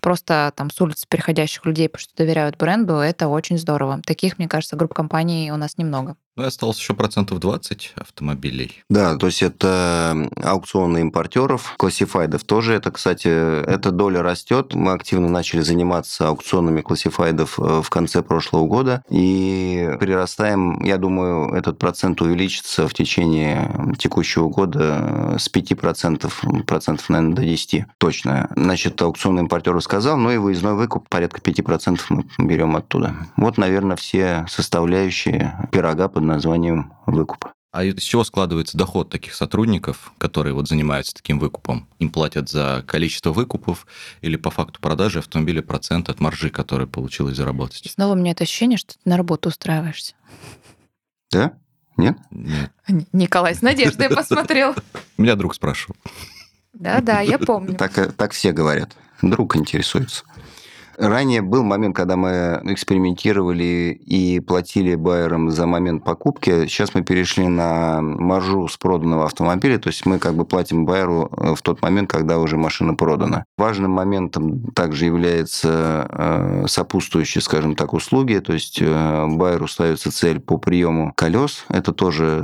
просто 0.00 0.52
там 0.56 0.70
с 0.70 0.80
улицы 0.80 1.06
переходящих 1.08 1.64
людей, 1.66 1.88
потому 1.88 2.02
что 2.02 2.16
доверяют 2.16 2.56
бренду, 2.56 2.94
это 2.94 3.28
очень 3.28 3.58
здорово. 3.58 4.00
Таких, 4.06 4.38
мне 4.38 4.48
кажется, 4.48 4.76
групп 4.76 4.94
компаний 4.94 5.50
у 5.52 5.56
нас 5.56 5.78
немного. 5.78 6.16
Ну, 6.34 6.44
и 6.44 6.46
осталось 6.46 6.78
еще 6.78 6.94
процентов 6.94 7.40
20 7.40 7.92
автомобилей. 7.96 8.82
Да, 8.88 9.16
то 9.16 9.26
есть 9.26 9.42
это 9.42 10.30
аукционы 10.42 11.02
импортеров, 11.02 11.74
классифайдов 11.76 12.44
тоже. 12.44 12.72
Это, 12.72 12.90
кстати, 12.90 13.28
эта 13.28 13.90
доля 13.90 14.22
растет. 14.22 14.74
Мы 14.74 14.92
активно 14.92 15.28
начали 15.28 15.60
заниматься 15.60 16.28
аукционами 16.28 16.80
классифайдов 16.80 17.60
э, 17.60 17.82
в 17.82 17.90
конце 17.90 18.22
прошлого 18.22 18.66
года. 18.66 19.02
И 19.10 19.90
прирастаем, 20.00 20.82
я 20.82 20.96
думаю, 20.96 21.52
этот 21.52 21.78
процент 21.78 22.22
увеличится 22.22 22.88
в 22.88 22.94
течение 22.94 23.94
текущего 23.98 24.48
года 24.48 25.36
с 25.38 25.52
5%, 25.52 26.64
процентов, 26.64 27.10
наверное, 27.10 27.36
до 27.36 27.42
10 27.42 27.84
точно. 27.98 28.50
Значит, 28.56 29.00
аукцион 29.02 29.40
импортеров 29.40 29.84
сказал, 29.84 30.16
ну 30.16 30.30
и 30.30 30.38
выездной 30.38 30.74
выкуп 30.74 31.10
порядка 31.10 31.42
5% 31.42 32.00
мы 32.08 32.24
берем 32.38 32.74
оттуда. 32.74 33.14
Вот, 33.36 33.58
наверное, 33.58 33.96
все 33.96 34.46
составляющие 34.48 35.68
пирога 35.70 36.08
под 36.08 36.21
названием 36.26 36.92
выкуп. 37.06 37.46
А 37.72 37.84
из 37.84 38.02
чего 38.02 38.22
складывается 38.22 38.76
доход 38.76 39.08
таких 39.08 39.34
сотрудников, 39.34 40.12
которые 40.18 40.52
вот 40.52 40.68
занимаются 40.68 41.14
таким 41.14 41.38
выкупом? 41.38 41.88
Им 41.98 42.10
платят 42.10 42.50
за 42.50 42.84
количество 42.86 43.32
выкупов 43.32 43.86
или 44.20 44.36
по 44.36 44.50
факту 44.50 44.78
продажи 44.78 45.20
автомобиля 45.20 45.62
процент 45.62 46.10
от 46.10 46.20
маржи, 46.20 46.50
которую 46.50 46.86
получилось 46.86 47.36
заработать? 47.36 47.90
снова 47.90 48.12
у 48.12 48.16
меня 48.16 48.32
это 48.32 48.44
ощущение, 48.44 48.76
что 48.76 48.94
ты 48.94 49.00
на 49.06 49.16
работу 49.16 49.48
устраиваешься. 49.48 50.14
Да? 51.30 51.54
Нет? 51.96 52.18
Нет. 52.30 52.72
Николай 53.12 53.54
с 53.54 53.62
надеждой 53.62 54.10
посмотрел. 54.14 54.74
Меня 55.16 55.34
друг 55.34 55.54
спрашивал. 55.54 55.96
Да-да, 56.74 57.20
я 57.20 57.38
помню. 57.38 57.74
Так, 57.76 57.96
э, 57.96 58.10
так 58.10 58.32
все 58.32 58.52
говорят. 58.52 58.90
Друг 59.22 59.56
интересуется. 59.56 60.24
Ранее 60.96 61.42
был 61.42 61.62
момент, 61.62 61.96
когда 61.96 62.16
мы 62.16 62.60
экспериментировали 62.64 63.98
и 64.04 64.40
платили 64.40 64.94
байерам 64.94 65.50
за 65.50 65.66
момент 65.66 66.04
покупки. 66.04 66.66
Сейчас 66.66 66.94
мы 66.94 67.02
перешли 67.02 67.48
на 67.48 68.00
маржу 68.00 68.68
с 68.68 68.76
проданного 68.76 69.24
автомобиля, 69.26 69.78
то 69.78 69.88
есть 69.88 70.06
мы 70.06 70.18
как 70.18 70.34
бы 70.34 70.44
платим 70.44 70.84
байеру 70.84 71.30
э, 71.36 71.54
в 71.54 71.62
тот 71.62 71.82
момент, 71.82 72.10
когда 72.10 72.38
уже 72.38 72.56
машина 72.56 72.94
продана. 72.94 73.44
Важным 73.56 73.90
моментом 73.90 74.70
также 74.72 75.06
является 75.06 76.06
э, 76.10 76.64
сопутствующие, 76.68 77.42
скажем 77.42 77.74
так, 77.74 77.92
услуги, 77.92 78.38
то 78.38 78.52
есть 78.52 78.78
э, 78.80 79.26
байеру 79.28 79.68
ставится 79.68 80.10
цель 80.12 80.40
по 80.40 80.58
приему 80.58 81.12
колес. 81.14 81.64
Это 81.68 81.92
тоже 81.92 82.38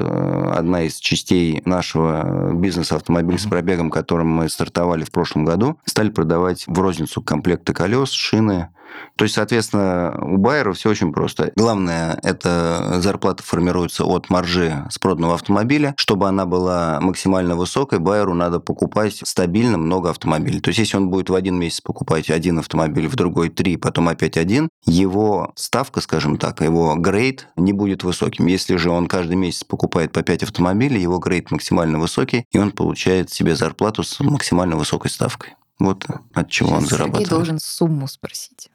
одна 0.54 0.82
из 0.82 0.96
частей 0.96 1.62
нашего 1.64 2.52
бизнеса 2.54 2.96
автомобиль 2.96 3.38
с 3.38 3.46
пробегом, 3.46 3.90
которым 3.90 4.28
мы 4.28 4.48
стартовали 4.48 5.04
в 5.04 5.10
прошлом 5.10 5.44
году. 5.44 5.78
Стали 5.84 6.10
продавать 6.10 6.64
в 6.66 6.78
розницу 6.78 7.22
комплекты 7.22 7.72
колес, 7.72 8.10
шины. 8.38 8.68
То 9.16 9.24
есть, 9.24 9.34
соответственно, 9.34 10.16
у 10.20 10.38
байера 10.38 10.72
все 10.72 10.90
очень 10.90 11.12
просто. 11.12 11.52
Главное, 11.56 12.18
это 12.22 13.00
зарплата 13.00 13.42
формируется 13.42 14.04
от 14.04 14.30
маржи 14.30 14.86
с 14.90 14.98
проданного 14.98 15.34
автомобиля. 15.34 15.94
Чтобы 15.98 16.26
она 16.28 16.46
была 16.46 16.98
максимально 17.00 17.54
высокой, 17.54 17.98
байеру 17.98 18.34
надо 18.34 18.60
покупать 18.60 19.20
стабильно 19.24 19.76
много 19.76 20.10
автомобилей. 20.10 20.60
То 20.60 20.68
есть, 20.68 20.78
если 20.78 20.96
он 20.96 21.10
будет 21.10 21.30
в 21.30 21.34
один 21.34 21.58
месяц 21.58 21.80
покупать 21.80 22.30
один 22.30 22.58
автомобиль, 22.60 23.08
в 23.08 23.16
другой 23.16 23.50
три, 23.50 23.76
потом 23.76 24.08
опять 24.08 24.36
один, 24.36 24.68
его 24.86 25.52
ставка, 25.54 26.00
скажем 26.00 26.38
так, 26.38 26.60
его 26.62 26.94
грейд 26.96 27.48
не 27.56 27.72
будет 27.72 28.04
высоким. 28.04 28.46
Если 28.46 28.76
же 28.76 28.90
он 28.90 29.06
каждый 29.06 29.36
месяц 29.36 29.64
покупает 29.64 30.12
по 30.12 30.22
5 30.22 30.44
автомобилей, 30.44 31.02
его 31.02 31.18
грейд 31.18 31.50
максимально 31.50 31.98
высокий, 31.98 32.46
и 32.52 32.58
он 32.58 32.70
получает 32.70 33.30
себе 33.30 33.54
зарплату 33.54 34.02
с 34.02 34.18
максимально 34.20 34.76
высокой 34.76 35.10
ставкой. 35.10 35.57
Вот 35.78 36.06
от 36.34 36.50
чего 36.50 36.70
он 36.70 36.80
Сергей 36.80 36.90
зарабатывает. 36.90 37.28
должен 37.28 37.58
сумму 37.60 38.08
спросить. 38.08 38.68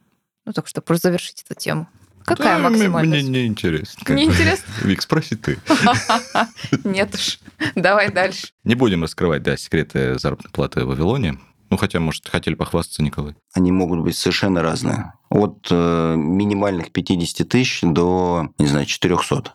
Ну, 0.45 0.53
так 0.53 0.67
что 0.67 0.81
просто 0.81 1.09
завершить 1.09 1.43
эту 1.47 1.59
тему. 1.59 1.87
Какая 2.25 2.57
Да, 2.57 2.69
максимальная? 2.69 3.21
Мне 3.21 3.29
не 3.29 3.45
интересно. 3.45 4.13
Не 4.13 4.25
интересно? 4.25 4.65
Вик, 4.83 5.01
спроси 5.01 5.35
ты. 5.35 5.59
Нет 6.85 7.13
уж. 7.15 7.39
Давай 7.75 8.09
дальше. 8.11 8.47
Не 8.63 8.75
будем 8.75 9.03
раскрывать, 9.03 9.43
да, 9.43 9.57
секреты 9.57 10.17
заработной 10.17 10.51
платы 10.51 10.85
в 10.85 10.87
Вавилоне. 10.87 11.37
Ну, 11.69 11.77
хотя, 11.77 11.99
может, 11.99 12.29
хотели 12.29 12.53
похвастаться, 12.55 13.01
Николай. 13.03 13.35
Они 13.53 13.71
могут 13.71 14.01
быть 14.01 14.15
совершенно 14.15 14.61
разные. 14.61 15.13
От 15.29 15.67
э, 15.71 16.15
минимальных 16.15 16.91
50 16.91 17.49
тысяч 17.49 17.79
до, 17.81 18.49
не 18.57 18.67
знаю, 18.67 18.85
400. 18.85 19.53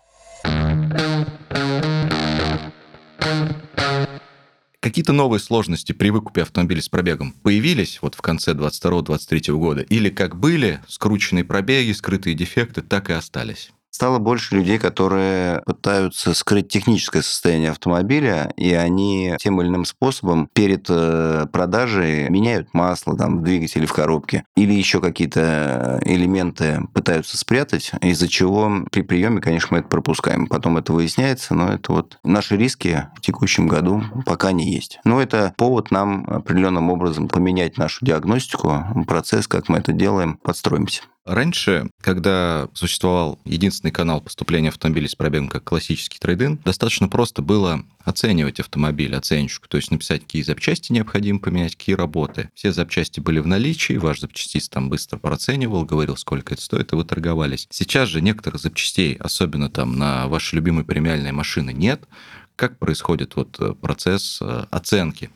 Какие-то 4.88 5.12
новые 5.12 5.38
сложности 5.38 5.92
при 5.92 6.09
выкупе 6.09 6.40
автомобиля 6.40 6.81
с 6.81 6.88
пробегом 6.88 7.33
появились 7.42 7.98
вот 8.01 8.14
в 8.14 8.22
конце 8.22 8.53
22-23 8.53 9.53
года? 9.53 9.83
Или 9.83 10.09
как 10.09 10.35
были 10.35 10.81
скрученные 10.88 11.44
пробеги, 11.44 11.92
скрытые 11.92 12.35
дефекты, 12.35 12.81
так 12.81 13.11
и 13.11 13.12
остались? 13.12 13.70
Стало 13.90 14.18
больше 14.18 14.55
людей, 14.55 14.79
которые 14.79 15.62
пытаются 15.66 16.35
скрыть 16.35 16.68
техническое 16.68 17.22
состояние 17.22 17.70
автомобиля, 17.70 18.53
и 18.57 18.72
они 18.72 19.35
тем 19.38 19.61
или 19.61 19.68
иным 19.68 19.85
способом 19.85 20.48
перед 20.53 20.87
э, 20.88 21.46
продажей 21.51 22.29
меняют 22.29 22.74
масло 22.74 23.16
там, 23.16 23.38
в 23.38 23.42
двигателе, 23.42 23.87
в 23.87 23.92
коробке, 23.92 24.44
или 24.57 24.72
еще 24.72 25.01
какие-то 25.01 26.01
элементы 26.05 26.83
пытаются 26.92 27.38
спрятать, 27.38 27.92
из-за 28.03 28.29
чего 28.29 28.85
при 28.92 29.03
приеме, 29.03 29.40
конечно, 29.40 29.68
мы 29.72 29.79
это 29.79 29.88
пропускаем. 29.88 30.46
Потом 30.46 30.77
это 30.77 30.92
выясняется, 30.92 31.55
но 31.55 31.72
это 31.72 31.92
вот 31.92 32.18
наши 32.22 32.57
риски 32.57 33.09
в 33.16 33.20
текущем 33.20 33.68
году 33.68 34.03
пока 34.27 34.53
не 34.53 34.70
есть. 34.70 35.01
Но 35.05 35.20
это 35.20 35.55
повод 35.57 35.90
нам 35.90 36.24
определенным 36.29 36.90
образом 36.90 37.29
поменять 37.29 37.79
нашу 37.79 38.05
диагностику, 38.05 39.05
процесс, 39.07 39.48
как 39.48 39.68
мы 39.68 39.79
это 39.79 39.92
делаем, 39.92 40.37
подстроимся. 40.37 41.03
Раньше, 41.29 41.91
когда 42.01 42.71
существовал 42.73 43.38
единственный 43.45 43.91
канал 43.91 44.23
поступления 44.23 44.71
автомобилей 44.71 45.09
с 45.09 45.14
пробегом 45.14 45.49
как 45.49 45.62
классический 45.62 46.19
трейдин, 46.19 46.59
достаточно 46.64 47.07
просто 47.07 47.43
было 47.43 47.85
оценивать 48.03 48.61
автомобиль, 48.61 49.14
оценщику, 49.14 49.69
то 49.69 49.77
есть 49.77 49.91
написать, 49.91 50.23
какие 50.23 50.41
запчасти 50.41 50.91
необходимо 50.91 51.38
поменять, 51.38 51.77
какие 51.77 51.97
работы. 51.97 52.49
Все 52.55 52.73
запчасти 52.73 53.21
были 53.21 53.41
в 53.41 53.47
наличии, 53.47 53.99
ваш 53.99 54.21
запчастист 54.21 54.73
там 54.73 54.88
быстро 54.88 55.19
проценивал, 55.19 55.85
говорил, 55.85 56.17
сколько 56.17 56.55
это 56.55 56.62
стоит, 56.62 56.95
и 56.95 56.97
вы 56.97 57.05
торговались. 57.05 57.67
Сейчас 57.69 58.09
же 58.09 58.23
некоторых 58.23 58.62
запчастей, 58.62 59.14
особенно 59.17 59.69
там 59.69 59.99
на 59.99 60.29
ваши 60.29 60.57
любимые 60.57 60.87
премиальные 60.87 61.33
машины, 61.33 61.75
нет. 61.75 62.09
Как 62.57 62.79
происходит 62.79 63.37
вот 63.37 63.61
э, 63.61 63.75
процесс 63.75 64.38
э, 64.41 64.64
оценки 64.71 65.29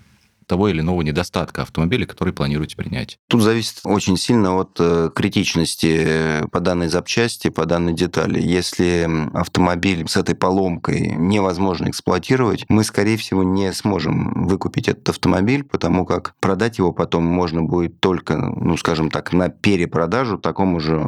того 0.47 0.69
или 0.69 0.81
иного 0.81 1.03
недостатка 1.03 1.63
автомобиля, 1.63 2.07
который 2.07 2.33
планируете 2.33 2.77
принять? 2.77 3.19
Тут 3.29 3.43
зависит 3.43 3.81
очень 3.85 4.17
сильно 4.17 4.57
от 4.57 4.77
э, 4.79 5.11
критичности 5.15 6.03
э, 6.05 6.47
по 6.51 6.61
данной 6.61 6.89
запчасти, 6.89 7.49
по 7.49 7.67
данной 7.67 7.93
детали. 7.93 8.41
Если 8.41 9.09
автомобиль 9.35 10.09
с 10.09 10.17
этой 10.17 10.35
поломкой 10.35 11.15
невозможно 11.17 11.89
эксплуатировать, 11.89 12.65
мы, 12.69 12.85
скорее 12.85 13.17
всего, 13.17 13.43
не 13.43 13.73
сможем 13.73 14.47
выкупить 14.47 14.89
этот 14.89 15.09
автомобиль, 15.11 15.65
потому 15.65 16.05
как 16.05 16.35
продать 16.41 16.79
его 16.79 16.93
потом 16.93 17.25
можно 17.25 17.63
будет 17.63 18.01
только, 18.01 18.37
ну, 18.37 18.77
скажем 18.77 19.11
так, 19.11 19.33
на 19.33 19.49
перепродажу 19.49 20.39
такому 20.39 20.81
же 20.81 21.03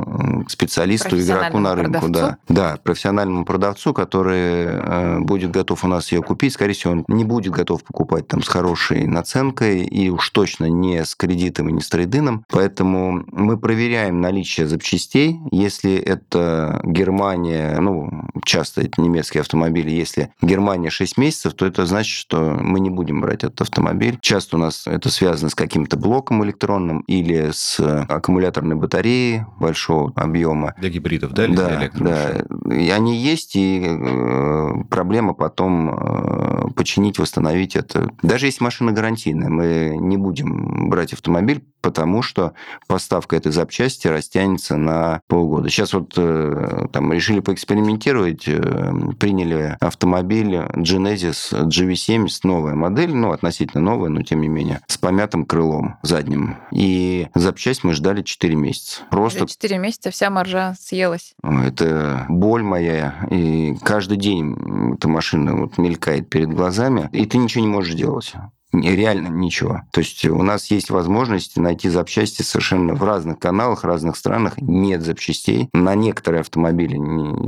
специалисту, 0.48 1.18
игроку 1.18 1.58
на 1.58 1.74
рынку. 1.74 1.92
Профессиональному 2.00 2.38
Да. 2.48 2.72
да, 2.72 2.78
профессиональному 2.82 3.44
продавцу, 3.44 3.92
который 3.94 4.64
э, 4.66 5.20
будет 5.20 5.50
готов 5.50 5.84
у 5.84 5.88
нас 5.88 6.12
ее 6.12 6.22
купить. 6.22 6.52
Скорее 6.52 6.72
всего, 6.72 6.92
он 6.92 7.04
не 7.08 7.24
будет 7.24 7.52
готов 7.52 7.82
покупать 7.84 8.28
там 8.28 8.42
с 8.42 8.48
хорошей 8.48 9.06
наценкой 9.24 9.84
и 9.84 10.10
уж 10.10 10.28
точно 10.30 10.66
не 10.66 11.02
с 11.02 11.14
кредитом 11.14 11.70
и 11.70 11.72
не 11.72 11.80
с 11.80 11.88
трейдином. 11.88 12.44
Поэтому 12.50 13.24
мы 13.32 13.56
проверяем 13.58 14.20
наличие 14.20 14.66
запчастей. 14.66 15.38
Если 15.50 15.96
это 15.96 16.80
Германия, 16.84 17.78
ну, 17.80 18.28
часто 18.44 18.82
это 18.82 19.00
немецкие 19.00 19.40
автомобили, 19.40 19.90
если 19.90 20.30
Германия 20.42 20.90
6 20.90 21.16
месяцев, 21.16 21.54
то 21.54 21.64
это 21.64 21.86
значит, 21.86 22.14
что 22.14 22.58
мы 22.60 22.80
не 22.80 22.90
будем 22.90 23.22
брать 23.22 23.44
этот 23.44 23.62
автомобиль. 23.62 24.18
Часто 24.20 24.56
у 24.56 24.60
нас 24.60 24.86
это 24.86 25.08
связано 25.08 25.48
с 25.48 25.54
каким-то 25.54 25.96
блоком 25.96 26.44
электронным 26.44 27.00
или 27.00 27.50
с 27.50 27.80
аккумуляторной 27.80 28.76
батареей 28.76 29.44
большого 29.58 30.12
объема. 30.16 30.74
Для 30.78 30.90
гибридов, 30.90 31.32
да, 31.32 31.46
или 31.46 31.54
да, 31.54 31.90
Да, 31.94 32.74
и 32.74 32.90
они 32.90 33.16
есть, 33.16 33.56
и 33.56 33.82
э, 33.84 34.84
проблема 34.90 35.32
потом 35.32 35.90
э, 35.90 36.68
починить, 36.76 37.18
восстановить 37.18 37.74
это. 37.74 38.10
Даже 38.22 38.46
если 38.46 38.62
машина 38.62 38.92
гарантийная, 39.14 39.48
мы 39.48 39.96
не 39.98 40.16
будем 40.16 40.88
брать 40.90 41.12
автомобиль, 41.12 41.64
потому 41.80 42.22
что 42.22 42.54
поставка 42.86 43.36
этой 43.36 43.52
запчасти 43.52 44.08
растянется 44.08 44.76
на 44.76 45.20
полгода. 45.28 45.68
Сейчас 45.68 45.92
вот 45.92 46.14
э, 46.16 46.86
там 46.92 47.12
решили 47.12 47.40
поэкспериментировать, 47.40 48.48
э, 48.48 48.92
приняли 49.18 49.76
автомобиль 49.80 50.54
Genesis 50.74 51.52
GV70, 51.52 52.28
новая 52.44 52.74
модель, 52.74 53.14
ну, 53.14 53.32
относительно 53.32 53.82
новая, 53.82 54.08
но 54.08 54.22
тем 54.22 54.40
не 54.40 54.48
менее, 54.48 54.80
с 54.86 54.98
помятым 54.98 55.44
крылом 55.44 55.96
задним. 56.02 56.56
И 56.72 57.28
запчасть 57.34 57.84
мы 57.84 57.92
ждали 57.92 58.22
4 58.22 58.54
месяца. 58.56 59.02
Просто... 59.10 59.46
4 59.46 59.78
месяца 59.78 60.10
вся 60.10 60.30
маржа 60.30 60.74
съелась. 60.80 61.34
Это 61.42 62.26
боль 62.28 62.62
моя, 62.62 63.26
и 63.30 63.76
каждый 63.82 64.16
день 64.16 64.94
эта 64.94 65.08
машина 65.08 65.54
вот 65.54 65.78
мелькает 65.78 66.30
перед 66.30 66.48
глазами, 66.48 67.08
и 67.12 67.26
ты 67.26 67.38
ничего 67.38 67.64
не 67.64 67.70
можешь 67.70 67.94
делать 67.94 68.34
реально 68.82 69.28
ничего. 69.28 69.82
То 69.90 70.00
есть 70.00 70.24
у 70.24 70.42
нас 70.42 70.70
есть 70.70 70.90
возможность 70.90 71.56
найти 71.56 71.88
запчасти 71.88 72.42
совершенно 72.42 72.94
в 72.94 73.02
разных 73.02 73.38
каналах, 73.38 73.82
в 73.82 73.86
разных 73.86 74.16
странах. 74.16 74.54
Нет 74.58 75.02
запчастей. 75.02 75.68
На 75.72 75.94
некоторые 75.94 76.40
автомобили, 76.40 76.96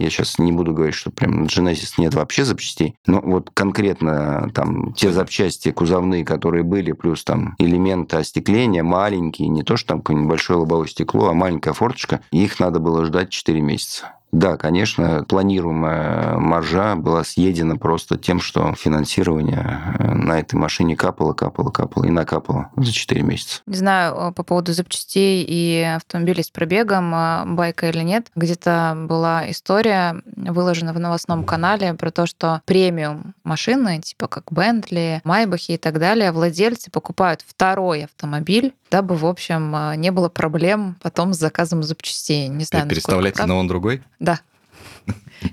я 0.02 0.10
сейчас 0.10 0.38
не 0.38 0.52
буду 0.52 0.72
говорить, 0.72 0.94
что 0.94 1.10
прям 1.10 1.42
на 1.42 1.46
Genesis 1.46 1.94
нет 1.98 2.14
вообще 2.14 2.44
запчастей, 2.44 2.96
но 3.06 3.20
вот 3.20 3.50
конкретно 3.52 4.50
там 4.54 4.92
те 4.94 5.10
запчасти 5.10 5.70
кузовные, 5.72 6.24
которые 6.24 6.62
были, 6.62 6.92
плюс 6.92 7.24
там 7.24 7.54
элементы 7.58 8.16
остекления 8.16 8.82
маленькие, 8.82 9.48
не 9.48 9.62
то, 9.62 9.76
что 9.76 9.88
там 9.88 9.98
какое-нибудь 9.98 10.30
большое 10.30 10.58
лобовое 10.60 10.88
стекло, 10.88 11.28
а 11.28 11.34
маленькая 11.34 11.72
форточка, 11.72 12.20
их 12.30 12.60
надо 12.60 12.78
было 12.78 13.04
ждать 13.04 13.30
4 13.30 13.60
месяца. 13.60 14.12
Да, 14.36 14.58
конечно, 14.58 15.24
планируемая 15.26 16.36
маржа 16.36 16.94
была 16.94 17.24
съедена 17.24 17.78
просто 17.78 18.18
тем, 18.18 18.38
что 18.38 18.74
финансирование 18.74 19.96
э, 19.98 20.12
на 20.12 20.38
этой 20.38 20.56
машине 20.56 20.94
капало, 20.94 21.32
капало, 21.32 21.70
капало 21.70 22.04
и 22.04 22.10
накапало 22.10 22.68
за 22.76 22.92
4 22.92 23.22
месяца. 23.22 23.62
Не 23.66 23.76
знаю 23.76 24.14
э, 24.14 24.32
по 24.32 24.42
поводу 24.42 24.74
запчастей 24.74 25.42
и 25.42 25.80
автомобилей 25.96 26.42
с 26.42 26.50
пробегом, 26.50 27.14
э, 27.14 27.44
байка 27.46 27.88
или 27.88 28.00
нет. 28.00 28.26
Где-то 28.36 29.06
была 29.08 29.50
история, 29.50 30.20
выложена 30.36 30.92
в 30.92 30.98
новостном 30.98 31.42
канале, 31.44 31.94
про 31.94 32.10
то, 32.10 32.26
что 32.26 32.60
премиум 32.66 33.32
машины, 33.42 34.02
типа 34.02 34.28
как 34.28 34.52
Бентли, 34.52 35.22
Майбахи 35.24 35.72
и 35.72 35.78
так 35.78 35.98
далее, 35.98 36.30
владельцы 36.30 36.90
покупают 36.90 37.42
второй 37.46 38.04
автомобиль, 38.04 38.74
дабы, 38.90 39.16
в 39.16 39.24
общем, 39.24 39.98
не 39.98 40.10
было 40.10 40.28
проблем 40.28 40.96
потом 41.00 41.32
с 41.32 41.38
заказом 41.38 41.82
запчастей. 41.82 42.48
Не 42.48 42.64
знаю, 42.64 42.86
Переставляйте 42.86 43.42
на 43.46 43.56
он 43.56 43.66
другой? 43.66 44.02
Да. 44.26 44.40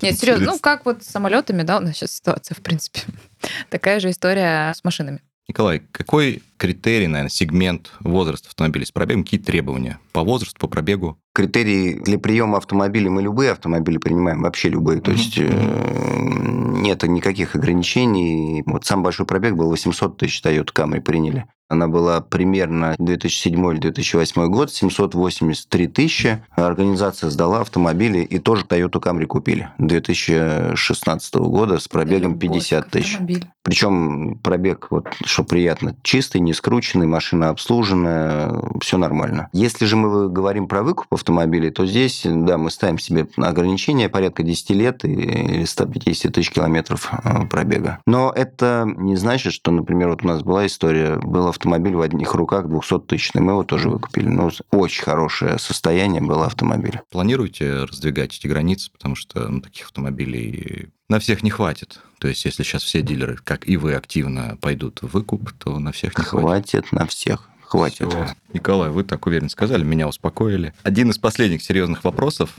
Нет, 0.01 0.19
серьезно, 0.19 0.47
ну 0.47 0.59
как 0.59 0.85
вот 0.85 1.03
с 1.03 1.07
самолетами, 1.07 1.61
да, 1.61 1.77
у 1.77 1.81
нас 1.81 1.95
сейчас 1.95 2.13
ситуация, 2.13 2.55
в 2.55 2.61
принципе. 2.61 3.01
Такая 3.69 3.99
же 3.99 4.09
история 4.09 4.73
с 4.75 4.83
машинами. 4.83 5.21
Николай, 5.47 5.83
какой 5.91 6.41
критерий, 6.57 7.07
наверное, 7.07 7.29
сегмент 7.29 7.91
возраста 7.99 8.47
автомобиля 8.47 8.85
с 8.85 8.91
пробегом, 8.91 9.23
какие 9.23 9.41
требования 9.41 9.99
по 10.13 10.23
возрасту, 10.23 10.57
по 10.57 10.67
пробегу? 10.67 11.19
Критерии 11.33 11.99
для 11.99 12.17
приема 12.17 12.57
автомобиля 12.57 13.11
мы 13.11 13.21
любые 13.21 13.51
автомобили 13.51 13.97
принимаем, 13.97 14.41
вообще 14.41 14.69
любые. 14.69 15.01
То 15.01 15.11
есть 15.11 15.37
э, 15.37 15.43
нет 15.43 17.03
никаких 17.03 17.55
ограничений. 17.55 18.63
Вот 18.65 18.85
сам 18.85 19.03
большой 19.03 19.25
пробег 19.25 19.55
был 19.55 19.69
800 19.69 20.17
тысяч 20.17 20.41
Toyota 20.41 20.71
Camry 20.73 21.01
приняли. 21.01 21.45
Она 21.73 21.87
была 21.87 22.21
примерно 22.21 22.95
2007-2008 22.99 24.47
год, 24.47 24.71
783 24.71 25.87
тысячи. 25.87 26.43
Организация 26.51 27.31
сдала 27.31 27.61
автомобили 27.61 28.19
и 28.19 28.37
тоже 28.37 28.63
Toyota 28.63 29.01
Camry 29.01 29.25
купили 29.25 29.69
2016 29.79 31.35
года 31.35 31.79
с 31.79 31.87
пробегом 31.87 32.37
50 32.37 32.89
тысяч. 32.91 33.17
Причем 33.63 34.37
пробег, 34.43 34.87
вот, 34.91 35.07
что 35.25 35.43
приятно, 35.43 35.95
чистый, 36.03 36.41
не 36.41 36.53
скрученный, 36.53 37.07
машина 37.07 37.49
обслуженная, 37.49 38.53
все 38.81 38.97
нормально. 38.97 39.47
Если 39.53 39.85
же 39.85 39.95
мы 39.95 40.29
говорим 40.29 40.67
про 40.67 40.83
выкуп 40.83 41.07
автомобилей, 41.11 41.71
то 41.71 41.85
здесь, 41.85 42.21
да, 42.25 42.57
мы 42.57 42.69
ставим 42.69 42.99
себе 42.99 43.25
ограничение 43.37 44.09
порядка 44.09 44.43
10 44.43 44.69
лет 44.71 45.05
или 45.05 45.63
150 45.63 46.33
тысяч 46.33 46.51
километров 46.51 47.09
э, 47.23 47.47
пробега. 47.47 47.99
Но 48.05 48.31
это 48.35 48.85
не 48.97 49.15
значит, 49.15 49.53
что, 49.53 49.71
например, 49.71 50.09
вот 50.09 50.23
у 50.23 50.27
нас 50.27 50.43
была 50.43 50.67
история, 50.67 51.17
был 51.17 51.47
автомобиль 51.47 51.62
в 51.65 52.01
одних 52.01 52.33
руках 52.33 52.67
200 52.67 52.99
тысяч, 53.01 53.33
мы 53.33 53.51
его 53.51 53.63
тоже 53.63 53.89
выкупили. 53.89 54.27
Но 54.27 54.51
очень 54.71 55.03
хорошее 55.03 55.59
состояние 55.59 56.21
было 56.21 56.45
автомобиля. 56.45 57.03
Планируете 57.09 57.83
раздвигать 57.85 58.37
эти 58.37 58.47
границы, 58.47 58.91
потому 58.91 59.15
что 59.15 59.47
ну, 59.47 59.61
таких 59.61 59.85
автомобилей 59.85 60.89
на 61.09 61.19
всех 61.19 61.43
не 61.43 61.49
хватит. 61.49 61.99
То 62.19 62.27
есть, 62.27 62.45
если 62.45 62.63
сейчас 62.63 62.83
все 62.83 63.01
дилеры, 63.01 63.37
как 63.43 63.67
и 63.67 63.77
вы, 63.77 63.93
активно 63.95 64.57
пойдут 64.61 65.01
в 65.01 65.07
выкуп, 65.13 65.51
то 65.53 65.77
на 65.79 65.91
всех 65.91 66.17
не 66.17 66.23
хватит. 66.23 66.41
Хватит 66.41 66.91
на 66.91 67.05
всех. 67.05 67.49
Хватит. 67.61 68.07
Все. 68.07 68.27
Николай, 68.53 68.89
вы 68.89 69.03
так 69.03 69.25
уверенно 69.25 69.49
сказали, 69.49 69.83
меня 69.83 70.07
успокоили. 70.07 70.73
Один 70.83 71.09
из 71.09 71.17
последних 71.17 71.63
серьезных 71.63 72.03
вопросов, 72.03 72.55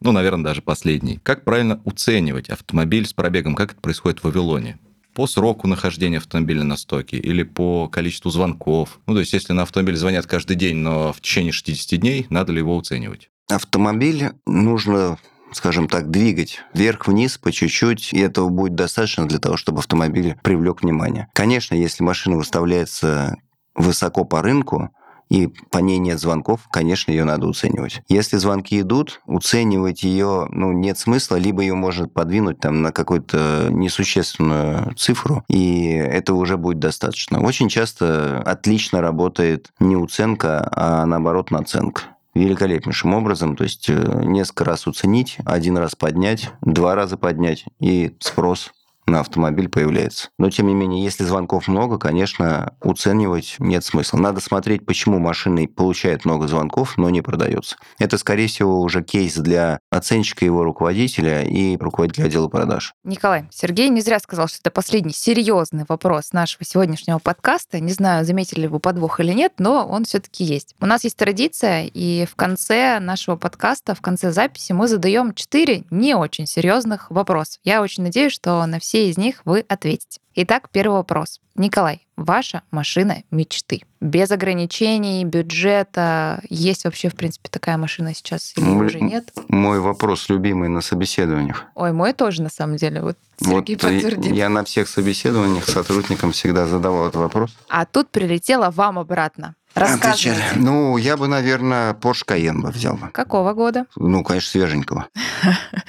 ну, 0.00 0.12
наверное, 0.12 0.44
даже 0.44 0.62
последний. 0.62 1.18
Как 1.22 1.44
правильно 1.44 1.80
оценивать 1.84 2.48
автомобиль 2.48 3.06
с 3.06 3.12
пробегом? 3.12 3.54
Как 3.54 3.72
это 3.72 3.80
происходит 3.80 4.20
в 4.20 4.24
Вавилоне? 4.24 4.78
По 5.14 5.26
сроку 5.26 5.68
нахождения 5.68 6.18
автомобиля 6.18 6.64
на 6.64 6.76
стоке 6.76 7.16
или 7.18 7.42
по 7.42 7.88
количеству 7.88 8.30
звонков. 8.30 9.00
Ну, 9.06 9.14
то 9.14 9.20
есть, 9.20 9.32
если 9.32 9.52
на 9.52 9.62
автомобиль 9.62 9.96
звонят 9.96 10.26
каждый 10.26 10.56
день, 10.56 10.76
но 10.76 11.12
в 11.12 11.20
течение 11.20 11.52
60 11.52 12.00
дней, 12.00 12.26
надо 12.30 12.52
ли 12.52 12.58
его 12.58 12.78
оценивать? 12.78 13.30
Автомобиль 13.48 14.30
нужно 14.46 15.18
скажем 15.54 15.88
так, 15.88 16.10
двигать 16.10 16.60
вверх-вниз 16.72 17.38
по 17.38 17.52
чуть-чуть, 17.52 18.12
и 18.12 18.18
этого 18.20 18.48
будет 18.48 18.74
достаточно 18.74 19.28
для 19.28 19.38
того, 19.38 19.56
чтобы 19.56 19.80
автомобиль 19.80 20.36
привлек 20.42 20.82
внимание. 20.82 21.28
Конечно, 21.34 21.74
если 21.74 22.02
машина 22.02 22.36
выставляется 22.36 23.36
высоко 23.74 24.24
по 24.24 24.42
рынку, 24.42 24.90
и 25.32 25.46
по 25.70 25.78
ней 25.78 25.98
нет 25.98 26.20
звонков, 26.20 26.68
конечно, 26.70 27.10
ее 27.10 27.24
надо 27.24 27.48
оценивать. 27.48 28.02
Если 28.08 28.36
звонки 28.36 28.78
идут, 28.78 29.22
оценивать 29.26 30.02
ее, 30.02 30.46
ну, 30.50 30.72
нет 30.72 30.98
смысла, 30.98 31.36
либо 31.36 31.62
ее 31.62 31.74
можно 31.74 32.06
подвинуть 32.06 32.60
там 32.60 32.82
на 32.82 32.92
какую-то 32.92 33.68
несущественную 33.70 34.94
цифру, 34.94 35.42
и 35.48 35.86
этого 35.86 36.36
уже 36.36 36.58
будет 36.58 36.80
достаточно. 36.80 37.40
Очень 37.40 37.70
часто 37.70 38.42
отлично 38.44 39.00
работает 39.00 39.72
не 39.80 39.96
уценка, 39.96 40.68
а 40.70 41.06
наоборот 41.06 41.50
наценка 41.50 42.02
великолепнейшим 42.34 43.14
образом. 43.14 43.56
То 43.56 43.64
есть 43.64 43.88
э, 43.88 44.22
несколько 44.24 44.64
раз 44.64 44.86
оценить, 44.86 45.38
один 45.44 45.78
раз 45.78 45.94
поднять, 45.94 46.50
два 46.60 46.94
раза 46.94 47.16
поднять, 47.16 47.64
и 47.78 48.16
спрос 48.20 48.70
на 49.06 49.20
автомобиль 49.20 49.68
появляется. 49.68 50.28
Но, 50.38 50.50
тем 50.50 50.68
не 50.68 50.74
менее, 50.74 51.02
если 51.04 51.24
звонков 51.24 51.68
много, 51.68 51.98
конечно, 51.98 52.74
уценивать 52.80 53.56
нет 53.58 53.84
смысла. 53.84 54.18
Надо 54.18 54.40
смотреть, 54.40 54.86
почему 54.86 55.18
машина 55.18 55.66
получает 55.66 56.24
много 56.24 56.48
звонков, 56.48 56.96
но 56.96 57.10
не 57.10 57.22
продается. 57.22 57.76
Это, 57.98 58.18
скорее 58.18 58.48
всего, 58.48 58.80
уже 58.80 59.02
кейс 59.02 59.36
для 59.36 59.80
оценщика 59.90 60.44
его 60.44 60.64
руководителя 60.64 61.42
и 61.42 61.76
руководителя 61.76 62.26
отдела 62.26 62.48
продаж. 62.48 62.94
Николай, 63.04 63.46
Сергей 63.50 63.88
не 63.88 64.00
зря 64.00 64.18
сказал, 64.18 64.48
что 64.48 64.58
это 64.60 64.70
последний 64.70 65.12
серьезный 65.12 65.84
вопрос 65.88 66.32
нашего 66.32 66.64
сегодняшнего 66.64 67.18
подкаста. 67.18 67.80
Не 67.80 67.92
знаю, 67.92 68.24
заметили 68.24 68.62
ли 68.62 68.68
вы 68.68 68.80
подвох 68.80 69.20
или 69.20 69.32
нет, 69.32 69.54
но 69.58 69.86
он 69.86 70.04
все-таки 70.04 70.44
есть. 70.44 70.74
У 70.80 70.86
нас 70.86 71.04
есть 71.04 71.16
традиция, 71.16 71.84
и 71.92 72.26
в 72.26 72.34
конце 72.34 72.98
нашего 73.00 73.36
подкаста, 73.36 73.94
в 73.94 74.00
конце 74.00 74.32
записи 74.32 74.72
мы 74.72 74.88
задаем 74.88 75.34
четыре 75.34 75.84
не 75.90 76.14
очень 76.14 76.46
серьезных 76.46 77.10
вопроса. 77.10 77.58
Я 77.64 77.82
очень 77.82 78.02
надеюсь, 78.04 78.32
что 78.32 78.64
на 78.66 78.78
все 78.78 78.91
из 78.98 79.18
них 79.18 79.42
вы 79.44 79.60
ответите. 79.68 80.20
Итак, 80.34 80.70
первый 80.70 80.94
вопрос. 80.94 81.40
Николай, 81.54 82.06
ваша 82.22 82.62
машина 82.70 83.22
мечты. 83.30 83.82
Без 84.00 84.30
ограничений, 84.30 85.24
бюджета. 85.24 86.42
Есть 86.48 86.84
вообще, 86.84 87.08
в 87.08 87.14
принципе, 87.14 87.48
такая 87.50 87.76
машина 87.76 88.14
сейчас 88.14 88.52
или 88.56 88.64
мой, 88.64 88.86
уже 88.86 89.00
нет? 89.00 89.32
Мой 89.48 89.80
вопрос 89.80 90.28
любимый 90.28 90.68
на 90.68 90.80
собеседованиях. 90.80 91.64
Ой, 91.74 91.92
мой 91.92 92.12
тоже, 92.12 92.42
на 92.42 92.48
самом 92.48 92.76
деле. 92.76 93.00
Вот 93.00 93.16
Сергей 93.40 93.76
вот 93.76 93.82
подтвердит. 93.82 94.32
Я 94.32 94.48
на 94.48 94.64
всех 94.64 94.88
собеседованиях 94.88 95.68
сотрудникам 95.68 96.32
всегда 96.32 96.66
задавал 96.66 97.08
этот 97.08 97.16
вопрос. 97.16 97.56
А 97.68 97.84
тут 97.84 98.10
прилетело 98.10 98.70
вам 98.70 98.98
обратно. 98.98 99.54
Рассказывайте. 99.74 100.42
Ну, 100.56 100.98
я 100.98 101.16
бы, 101.16 101.28
наверное, 101.28 101.94
Porsche 101.94 102.26
Cayenne 102.26 102.60
бы 102.60 102.70
взял 102.70 102.94
бы. 102.96 103.08
Какого 103.08 103.54
года? 103.54 103.86
Ну, 103.96 104.22
конечно, 104.22 104.50
свеженького. 104.50 105.06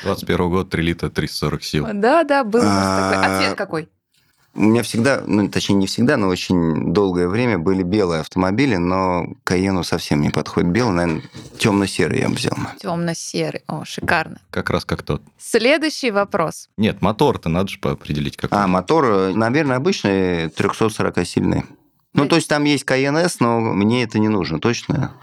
21 0.04 0.50
год, 0.50 0.70
3 0.70 0.84
литра, 0.84 1.10
340 1.10 1.64
сил. 1.64 1.88
Да, 1.94 2.24
да, 2.24 2.44
был 2.46 2.62
такой. 2.62 2.72
А 2.72 3.42
цвет 3.42 3.58
какой? 3.58 3.90
У 4.56 4.62
меня 4.62 4.84
всегда, 4.84 5.24
ну, 5.26 5.50
точнее, 5.50 5.76
не 5.76 5.88
всегда, 5.88 6.16
но 6.16 6.28
очень 6.28 6.94
долгое 6.94 7.28
время 7.28 7.58
были 7.58 7.82
белые 7.82 8.22
автомобили, 8.22 8.76
но 8.76 9.26
Каену 9.44 9.84
совсем 9.84 10.22
не 10.22 10.30
подходит 10.30 10.70
белый, 10.70 10.94
наверное, 10.94 11.24
темно-серый 11.58 12.20
я 12.20 12.30
бы 12.30 12.36
взял. 12.36 12.56
Темно-серый. 12.80 13.64
О, 13.68 13.84
шикарно. 13.84 14.40
Как 14.52 14.70
раз 14.70 14.86
как 14.86 15.02
тот. 15.02 15.24
Следующий 15.40 16.12
вопрос. 16.12 16.70
Нет, 16.78 17.02
мотор-то 17.02 17.50
надо 17.50 17.70
же 17.70 17.80
определить, 17.82 18.38
какой. 18.38 18.56
А, 18.56 18.68
мотор, 18.68 19.06
э, 19.06 19.34
наверное, 19.34 19.78
обычный 19.78 20.50
340-сильный. 20.50 21.64
Ну, 22.14 22.28
то 22.28 22.36
есть 22.36 22.48
там 22.48 22.64
есть 22.64 22.86
Cayenne 22.86 23.24
S, 23.24 23.40
но 23.40 23.60
мне 23.60 24.04
это 24.04 24.20
не 24.20 24.30
нужно, 24.30 24.60
точно. 24.60 25.14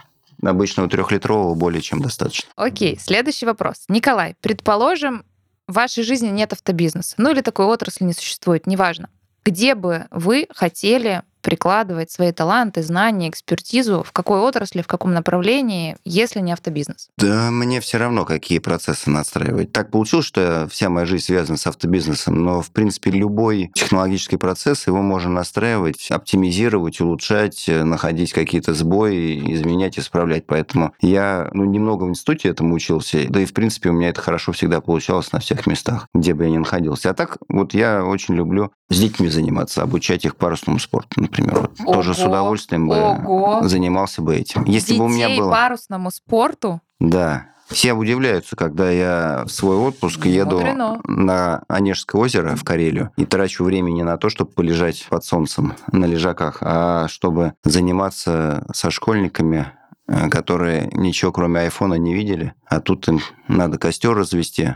Обычного 0.43 0.89
трехлитрового 0.89 1.55
более 1.55 1.83
чем 1.83 2.01
достаточно. 2.01 2.51
Окей, 2.57 2.99
следующий 3.01 3.47
вопрос. 3.47 3.85
Николай, 3.89 4.35
предположим, 4.41 5.25
в 5.69 5.75
вашей 5.75 6.03
жизни 6.03 6.29
нет 6.29 6.53
автобизнеса, 6.53 7.15
ну 7.19 7.31
или 7.31 7.43
такой 7.43 7.67
отрасли 7.67 8.05
не 8.05 8.13
существует, 8.13 8.67
неважно. 8.67 9.09
Где 9.45 9.75
бы 9.75 10.07
вы 10.11 10.47
хотели 10.51 11.23
прикладывать 11.41 12.11
свои 12.11 12.33
таланты, 12.33 12.83
знания, 12.83 13.29
экспертизу, 13.29 14.03
в 14.03 14.13
какой 14.13 14.41
отрасли, 14.41 14.83
в 14.83 14.87
каком 14.87 15.13
направлении, 15.13 15.97
если 16.05 16.41
не 16.41 16.53
автобизнес? 16.53 17.09
Да, 17.17 17.51
мне 17.51 17.81
все 17.81 17.99
равно, 17.99 18.25
какие 18.25 18.59
процессы 18.59 19.11
настраивать. 19.11 19.73
Так 19.73 19.91
получилось, 19.91 20.27
что 20.27 20.69
вся 20.71 20.89
моя 20.89 21.07
жизнь 21.07 21.25
связана 21.25 21.59
с 21.59 21.67
автобизнесом, 21.67 22.43
но, 22.43 22.63
в 22.63 22.71
принципе, 22.71 23.11
любой 23.11 23.71
технологический 23.75 24.37
процесс, 24.37 24.87
его 24.87 25.03
можно 25.03 25.31
настраивать, 25.31 26.11
оптимизировать, 26.11 27.01
улучшать, 27.01 27.69
э, 27.69 27.85
находить 27.85 28.33
какие-то 28.33 28.75
сбои, 28.75 29.55
изменять, 29.55 29.99
исправлять. 29.99 30.47
Поэтому 30.47 30.95
я 31.01 31.51
ну, 31.53 31.65
немного 31.65 32.05
в 32.05 32.09
институте 32.09 32.49
этому 32.49 32.75
учился, 32.75 33.27
да 33.29 33.41
и, 33.41 33.45
в 33.45 33.53
принципе, 33.53 33.91
у 33.91 33.93
меня 33.93 34.09
это 34.09 34.21
хорошо 34.21 34.53
всегда 34.53 34.81
получалось 34.81 35.33
на 35.33 35.41
всех 35.41 35.67
местах, 35.67 36.09
где 36.15 36.35
бы 36.35 36.45
я 36.45 36.51
ни 36.51 36.59
находился. 36.59 37.11
А 37.11 37.15
так, 37.15 37.39
вот 37.49 37.75
я 37.75 38.05
очень 38.05 38.35
люблю 38.35 38.73
с 38.89 38.99
детьми 38.99 39.29
заниматься, 39.29 39.83
обучать 39.83 40.25
их 40.25 40.37
парусному 40.37 40.79
спорту, 40.79 41.29
например. 41.31 41.71
Вот. 41.79 41.95
Тоже 41.95 42.15
с 42.15 42.21
Ого, 42.21 42.31
удовольствием 42.31 42.89
бы 42.89 42.97
ого. 42.97 43.61
занимался 43.69 44.23
бы 44.23 44.37
этим. 44.37 44.65
Если 44.65 44.93
Детей 44.93 44.99
бы 44.99 45.05
у 45.07 45.09
меня 45.09 45.29
было... 45.37 45.51
парусному 45.51 46.11
спорту? 46.11 46.81
Да. 46.99 47.47
Все 47.69 47.93
удивляются, 47.93 48.57
когда 48.57 48.91
я 48.91 49.45
в 49.47 49.51
свой 49.51 49.77
отпуск 49.77 50.27
еду 50.27 50.57
Мудрено. 50.57 51.01
на 51.05 51.63
Онежское 51.69 52.21
озеро 52.21 52.57
в 52.57 52.65
Карелию 52.65 53.13
и 53.17 53.25
трачу 53.25 53.63
время 53.63 53.93
не 53.93 54.03
на 54.03 54.17
то, 54.19 54.29
чтобы 54.29 54.51
полежать 54.51 55.07
под 55.09 55.25
солнцем 55.25 55.75
на 55.93 56.05
лежаках, 56.07 56.59
а 56.63 57.07
чтобы 57.07 57.55
заниматься 57.63 58.67
со 58.75 58.91
школьниками, 58.91 59.71
э, 60.09 60.29
которые 60.31 60.91
ничего 60.95 61.31
кроме 61.31 61.61
айфона 61.61 61.95
не 61.95 62.13
видели, 62.13 62.55
а 62.67 62.81
тут 62.81 63.07
им 63.07 63.21
надо 63.47 63.79
костер 63.79 64.17
развести, 64.17 64.75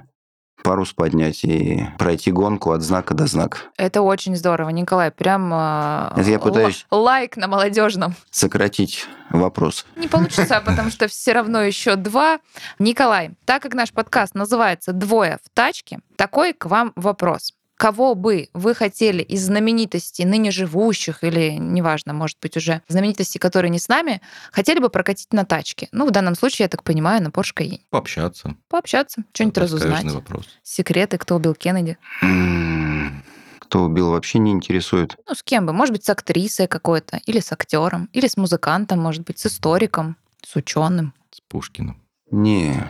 парус 0.64 0.94
поднять 0.94 1.44
и 1.44 1.86
пройти 1.98 2.32
гонку 2.32 2.72
от 2.72 2.80
знака 2.80 3.12
до 3.14 3.26
знака. 3.26 3.58
Это 3.76 4.00
очень 4.00 4.34
здорово, 4.34 4.70
Николай. 4.70 5.10
Прям 5.10 5.52
э, 5.52 6.12
Это 6.16 6.30
я 6.30 6.38
пытаюсь- 6.38 6.86
лайк 6.90 7.36
на 7.36 7.46
молодежном. 7.46 8.14
Сократить 8.30 9.06
вопрос. 9.30 9.84
Не 9.94 10.08
получится, 10.08 10.62
потому 10.64 10.90
что 10.90 11.06
все 11.06 11.32
равно 11.32 11.60
еще 11.60 11.96
два. 11.96 12.40
Николай, 12.78 13.32
так 13.44 13.62
как 13.62 13.74
наш 13.74 13.92
подкаст 13.92 14.34
называется 14.34 14.92
«Двое 14.92 15.38
в 15.44 15.50
тачке», 15.54 15.98
такой 16.16 16.54
к 16.54 16.64
вам 16.64 16.92
вопрос. 16.96 17.52
Кого 17.76 18.14
бы 18.14 18.48
вы 18.54 18.74
хотели 18.74 19.22
из 19.22 19.44
знаменитостей 19.46 20.24
ныне 20.24 20.50
живущих 20.52 21.24
или, 21.24 21.50
неважно, 21.58 22.12
может 22.12 22.38
быть, 22.40 22.56
уже 22.56 22.82
знаменитостей, 22.88 23.38
которые 23.40 23.70
не 23.70 23.78
с 23.80 23.88
нами, 23.88 24.20
хотели 24.52 24.78
бы 24.78 24.90
прокатить 24.90 25.32
на 25.32 25.44
тачке? 25.44 25.88
Ну, 25.90 26.06
в 26.06 26.10
данном 26.12 26.36
случае, 26.36 26.64
я 26.64 26.68
так 26.68 26.84
понимаю, 26.84 27.22
на 27.22 27.28
Porsche 27.28 27.52
Cayenne. 27.56 27.80
Пообщаться. 27.90 28.54
Пообщаться, 28.68 29.24
что-нибудь 29.32 29.58
разузнать. 29.58 30.04
вопрос. 30.04 30.46
Секреты, 30.62 31.18
кто 31.18 31.36
убил 31.36 31.54
Кеннеди. 31.54 31.98
М, 32.22 33.24
Кто 33.58 33.82
убил, 33.82 34.10
вообще 34.12 34.38
не 34.38 34.52
интересует. 34.52 35.16
Ну, 35.28 35.34
с 35.34 35.42
кем 35.42 35.66
бы? 35.66 35.72
Может 35.72 35.92
быть, 35.94 36.04
с 36.04 36.10
актрисой 36.10 36.68
какой-то, 36.68 37.20
или 37.26 37.40
с 37.40 37.50
актером, 37.50 38.08
или 38.12 38.28
с 38.28 38.36
музыкантом, 38.36 39.00
может 39.00 39.24
быть, 39.24 39.38
с 39.40 39.46
историком, 39.46 40.16
с 40.46 40.54
ученым. 40.54 41.12
С 41.32 41.40
Пушкиным. 41.48 42.00
Не, 42.30 42.88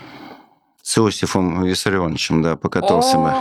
с 0.83 0.99
Иосифом 0.99 1.65
Виссарионовичем, 1.65 2.43
да, 2.43 2.57
покатался 2.57 3.17
бы. 3.19 3.33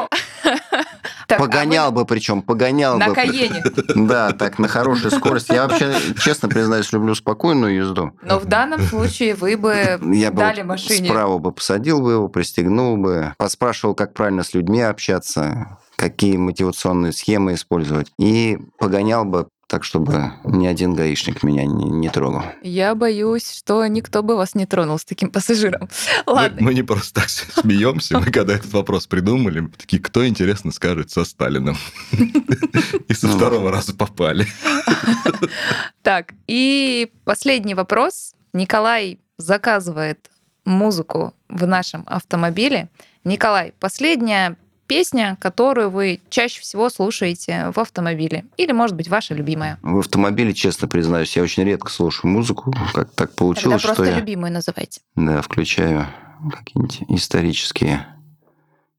Так, 1.46 1.54
а 1.54 1.58
вы 1.58 1.64
Погонял 1.64 1.92
бы, 1.92 2.06
причем 2.06 2.42
погонял 2.42 2.98
На 2.98 3.08
бы. 3.08 3.16
Каене. 3.16 3.64
Да, 3.96 4.32
так, 4.32 4.60
на 4.60 4.68
хорошей 4.68 5.12
скорости. 5.12 5.54
Я 5.54 5.68
вообще, 5.68 5.96
честно 6.20 6.50
признаюсь, 6.50 6.92
люблю 6.92 7.16
спокойную 7.16 7.76
езду. 7.76 8.12
Но 8.22 8.40
в 8.40 8.46
данном 8.46 8.82
случае 8.82 9.36
вы 9.36 9.58
бы 9.58 10.00
Я 10.14 10.32
бы 10.32 10.38
дали 10.38 10.62
вот 10.62 10.68
машине. 10.70 11.08
справа 11.10 11.38
бы 11.38 11.52
посадил 11.52 12.02
бы 12.02 12.12
его, 12.14 12.28
пристегнул 12.28 12.98
бы, 12.98 13.34
поспрашивал, 13.38 13.96
как 13.96 14.14
правильно 14.14 14.44
с 14.44 14.54
людьми 14.54 14.82
общаться, 14.82 15.78
какие 15.96 16.38
мотивационные 16.38 17.14
схемы 17.14 17.54
использовать. 17.54 18.12
И 18.18 18.58
погонял 18.78 19.26
бы 19.26 19.48
так, 19.74 19.84
чтобы 19.84 20.34
ни 20.44 20.68
один 20.68 20.94
гаишник 20.94 21.42
меня 21.42 21.66
не, 21.66 21.86
не 21.86 22.08
трогал. 22.10 22.44
Я 22.62 22.94
боюсь, 22.94 23.52
что 23.52 23.84
никто 23.88 24.22
бы 24.22 24.36
вас 24.36 24.54
не 24.54 24.68
тронул 24.68 25.00
с 25.00 25.04
таким 25.04 25.32
пассажиром. 25.32 25.90
Ладно. 26.28 26.58
Мы, 26.60 26.66
мы 26.68 26.74
не 26.76 26.84
просто 26.84 27.22
так 27.22 27.30
смеемся, 27.64 28.20
мы 28.20 28.32
когда 28.32 28.54
этот 28.54 28.72
вопрос 28.72 29.08
придумали, 29.08 29.62
мы 29.62 29.70
такие, 29.70 30.00
кто, 30.00 30.28
интересно, 30.28 30.72
скажет 30.72 31.10
со 31.10 31.26
Сталиным? 31.26 31.76
И 33.08 33.16
со 33.16 33.26
Ну, 33.26 33.36
второго 33.36 33.72
раза 33.72 33.96
попали. 33.96 34.46
Так, 36.04 36.34
и 36.48 37.12
последний 37.24 37.74
вопрос. 37.76 38.36
Николай 38.54 39.20
заказывает 39.38 40.30
музыку 40.66 41.34
в 41.50 41.66
нашем 41.66 42.04
автомобиле. 42.06 42.90
Николай, 43.24 43.74
последняя 43.80 44.58
песня, 44.94 45.38
которую 45.42 45.90
вы 45.90 46.22
чаще 46.30 46.62
всего 46.62 46.88
слушаете 46.88 47.72
в 47.74 47.80
автомобиле? 47.80 48.46
Или, 48.58 48.74
может 48.74 48.96
быть, 48.96 49.08
ваша 49.08 49.34
любимая? 49.34 49.80
В 49.82 49.98
автомобиле, 49.98 50.54
честно 50.54 50.88
признаюсь, 50.88 51.36
я 51.36 51.42
очень 51.42 51.64
редко 51.64 51.90
слушаю 51.90 52.32
музыку. 52.32 52.72
Как 52.94 53.10
так 53.10 53.30
Тогда 53.30 53.34
получилось, 53.36 53.82
что 53.82 53.96
просто 53.96 54.12
я... 54.12 54.20
любимую 54.20 54.54
называйте. 54.54 55.02
Да, 55.16 55.42
включаю 55.42 56.06
какие-нибудь 56.52 57.06
исторические 57.10 58.06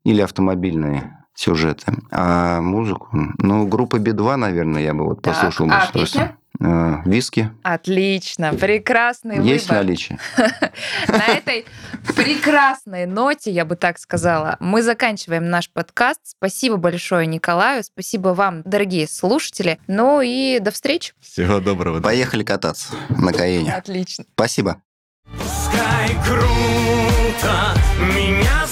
или 0.02 0.20
автомобильные 0.20 1.16
сюжеты. 1.32 1.92
А 2.10 2.60
музыку, 2.60 3.08
ну, 3.38 3.68
группа 3.68 4.00
Би-2, 4.00 4.34
наверное, 4.34 4.82
я 4.82 4.94
бы 4.94 5.04
вот 5.04 5.22
Так, 5.22 5.34
послушал 5.34 5.68
а 5.70 5.82
что 5.82 5.92
песня? 5.92 6.36
Э, 6.60 6.98
Виски. 7.04 7.50
Отлично, 7.62 8.54
прекрасный 8.54 9.42
Есть 9.42 9.68
выбор. 9.68 9.84
наличие? 9.84 10.18
На 11.08 11.26
этой 11.26 11.66
прекрасной 12.14 13.06
ноте, 13.06 13.50
я 13.50 13.64
бы 13.64 13.76
так 13.76 13.98
сказала, 13.98 14.56
мы 14.60 14.82
заканчиваем 14.82 15.50
наш 15.50 15.68
подкаст. 15.70 16.20
Спасибо 16.24 16.76
большое 16.76 17.26
Николаю, 17.26 17.82
спасибо 17.82 18.28
вам, 18.28 18.62
дорогие 18.62 19.08
слушатели. 19.08 19.78
Ну 19.88 20.20
и 20.20 20.58
до 20.60 20.70
встречи. 20.70 21.12
Всего 21.20 21.60
доброго. 21.60 22.00
Поехали 22.00 22.44
кататься 22.44 22.94
на 23.08 23.32
Каене. 23.32 23.74
Отлично. 23.74 24.24
Спасибо. 24.34 24.80
Пускай 25.36 26.10
круто 26.24 27.74
меня 28.14 28.63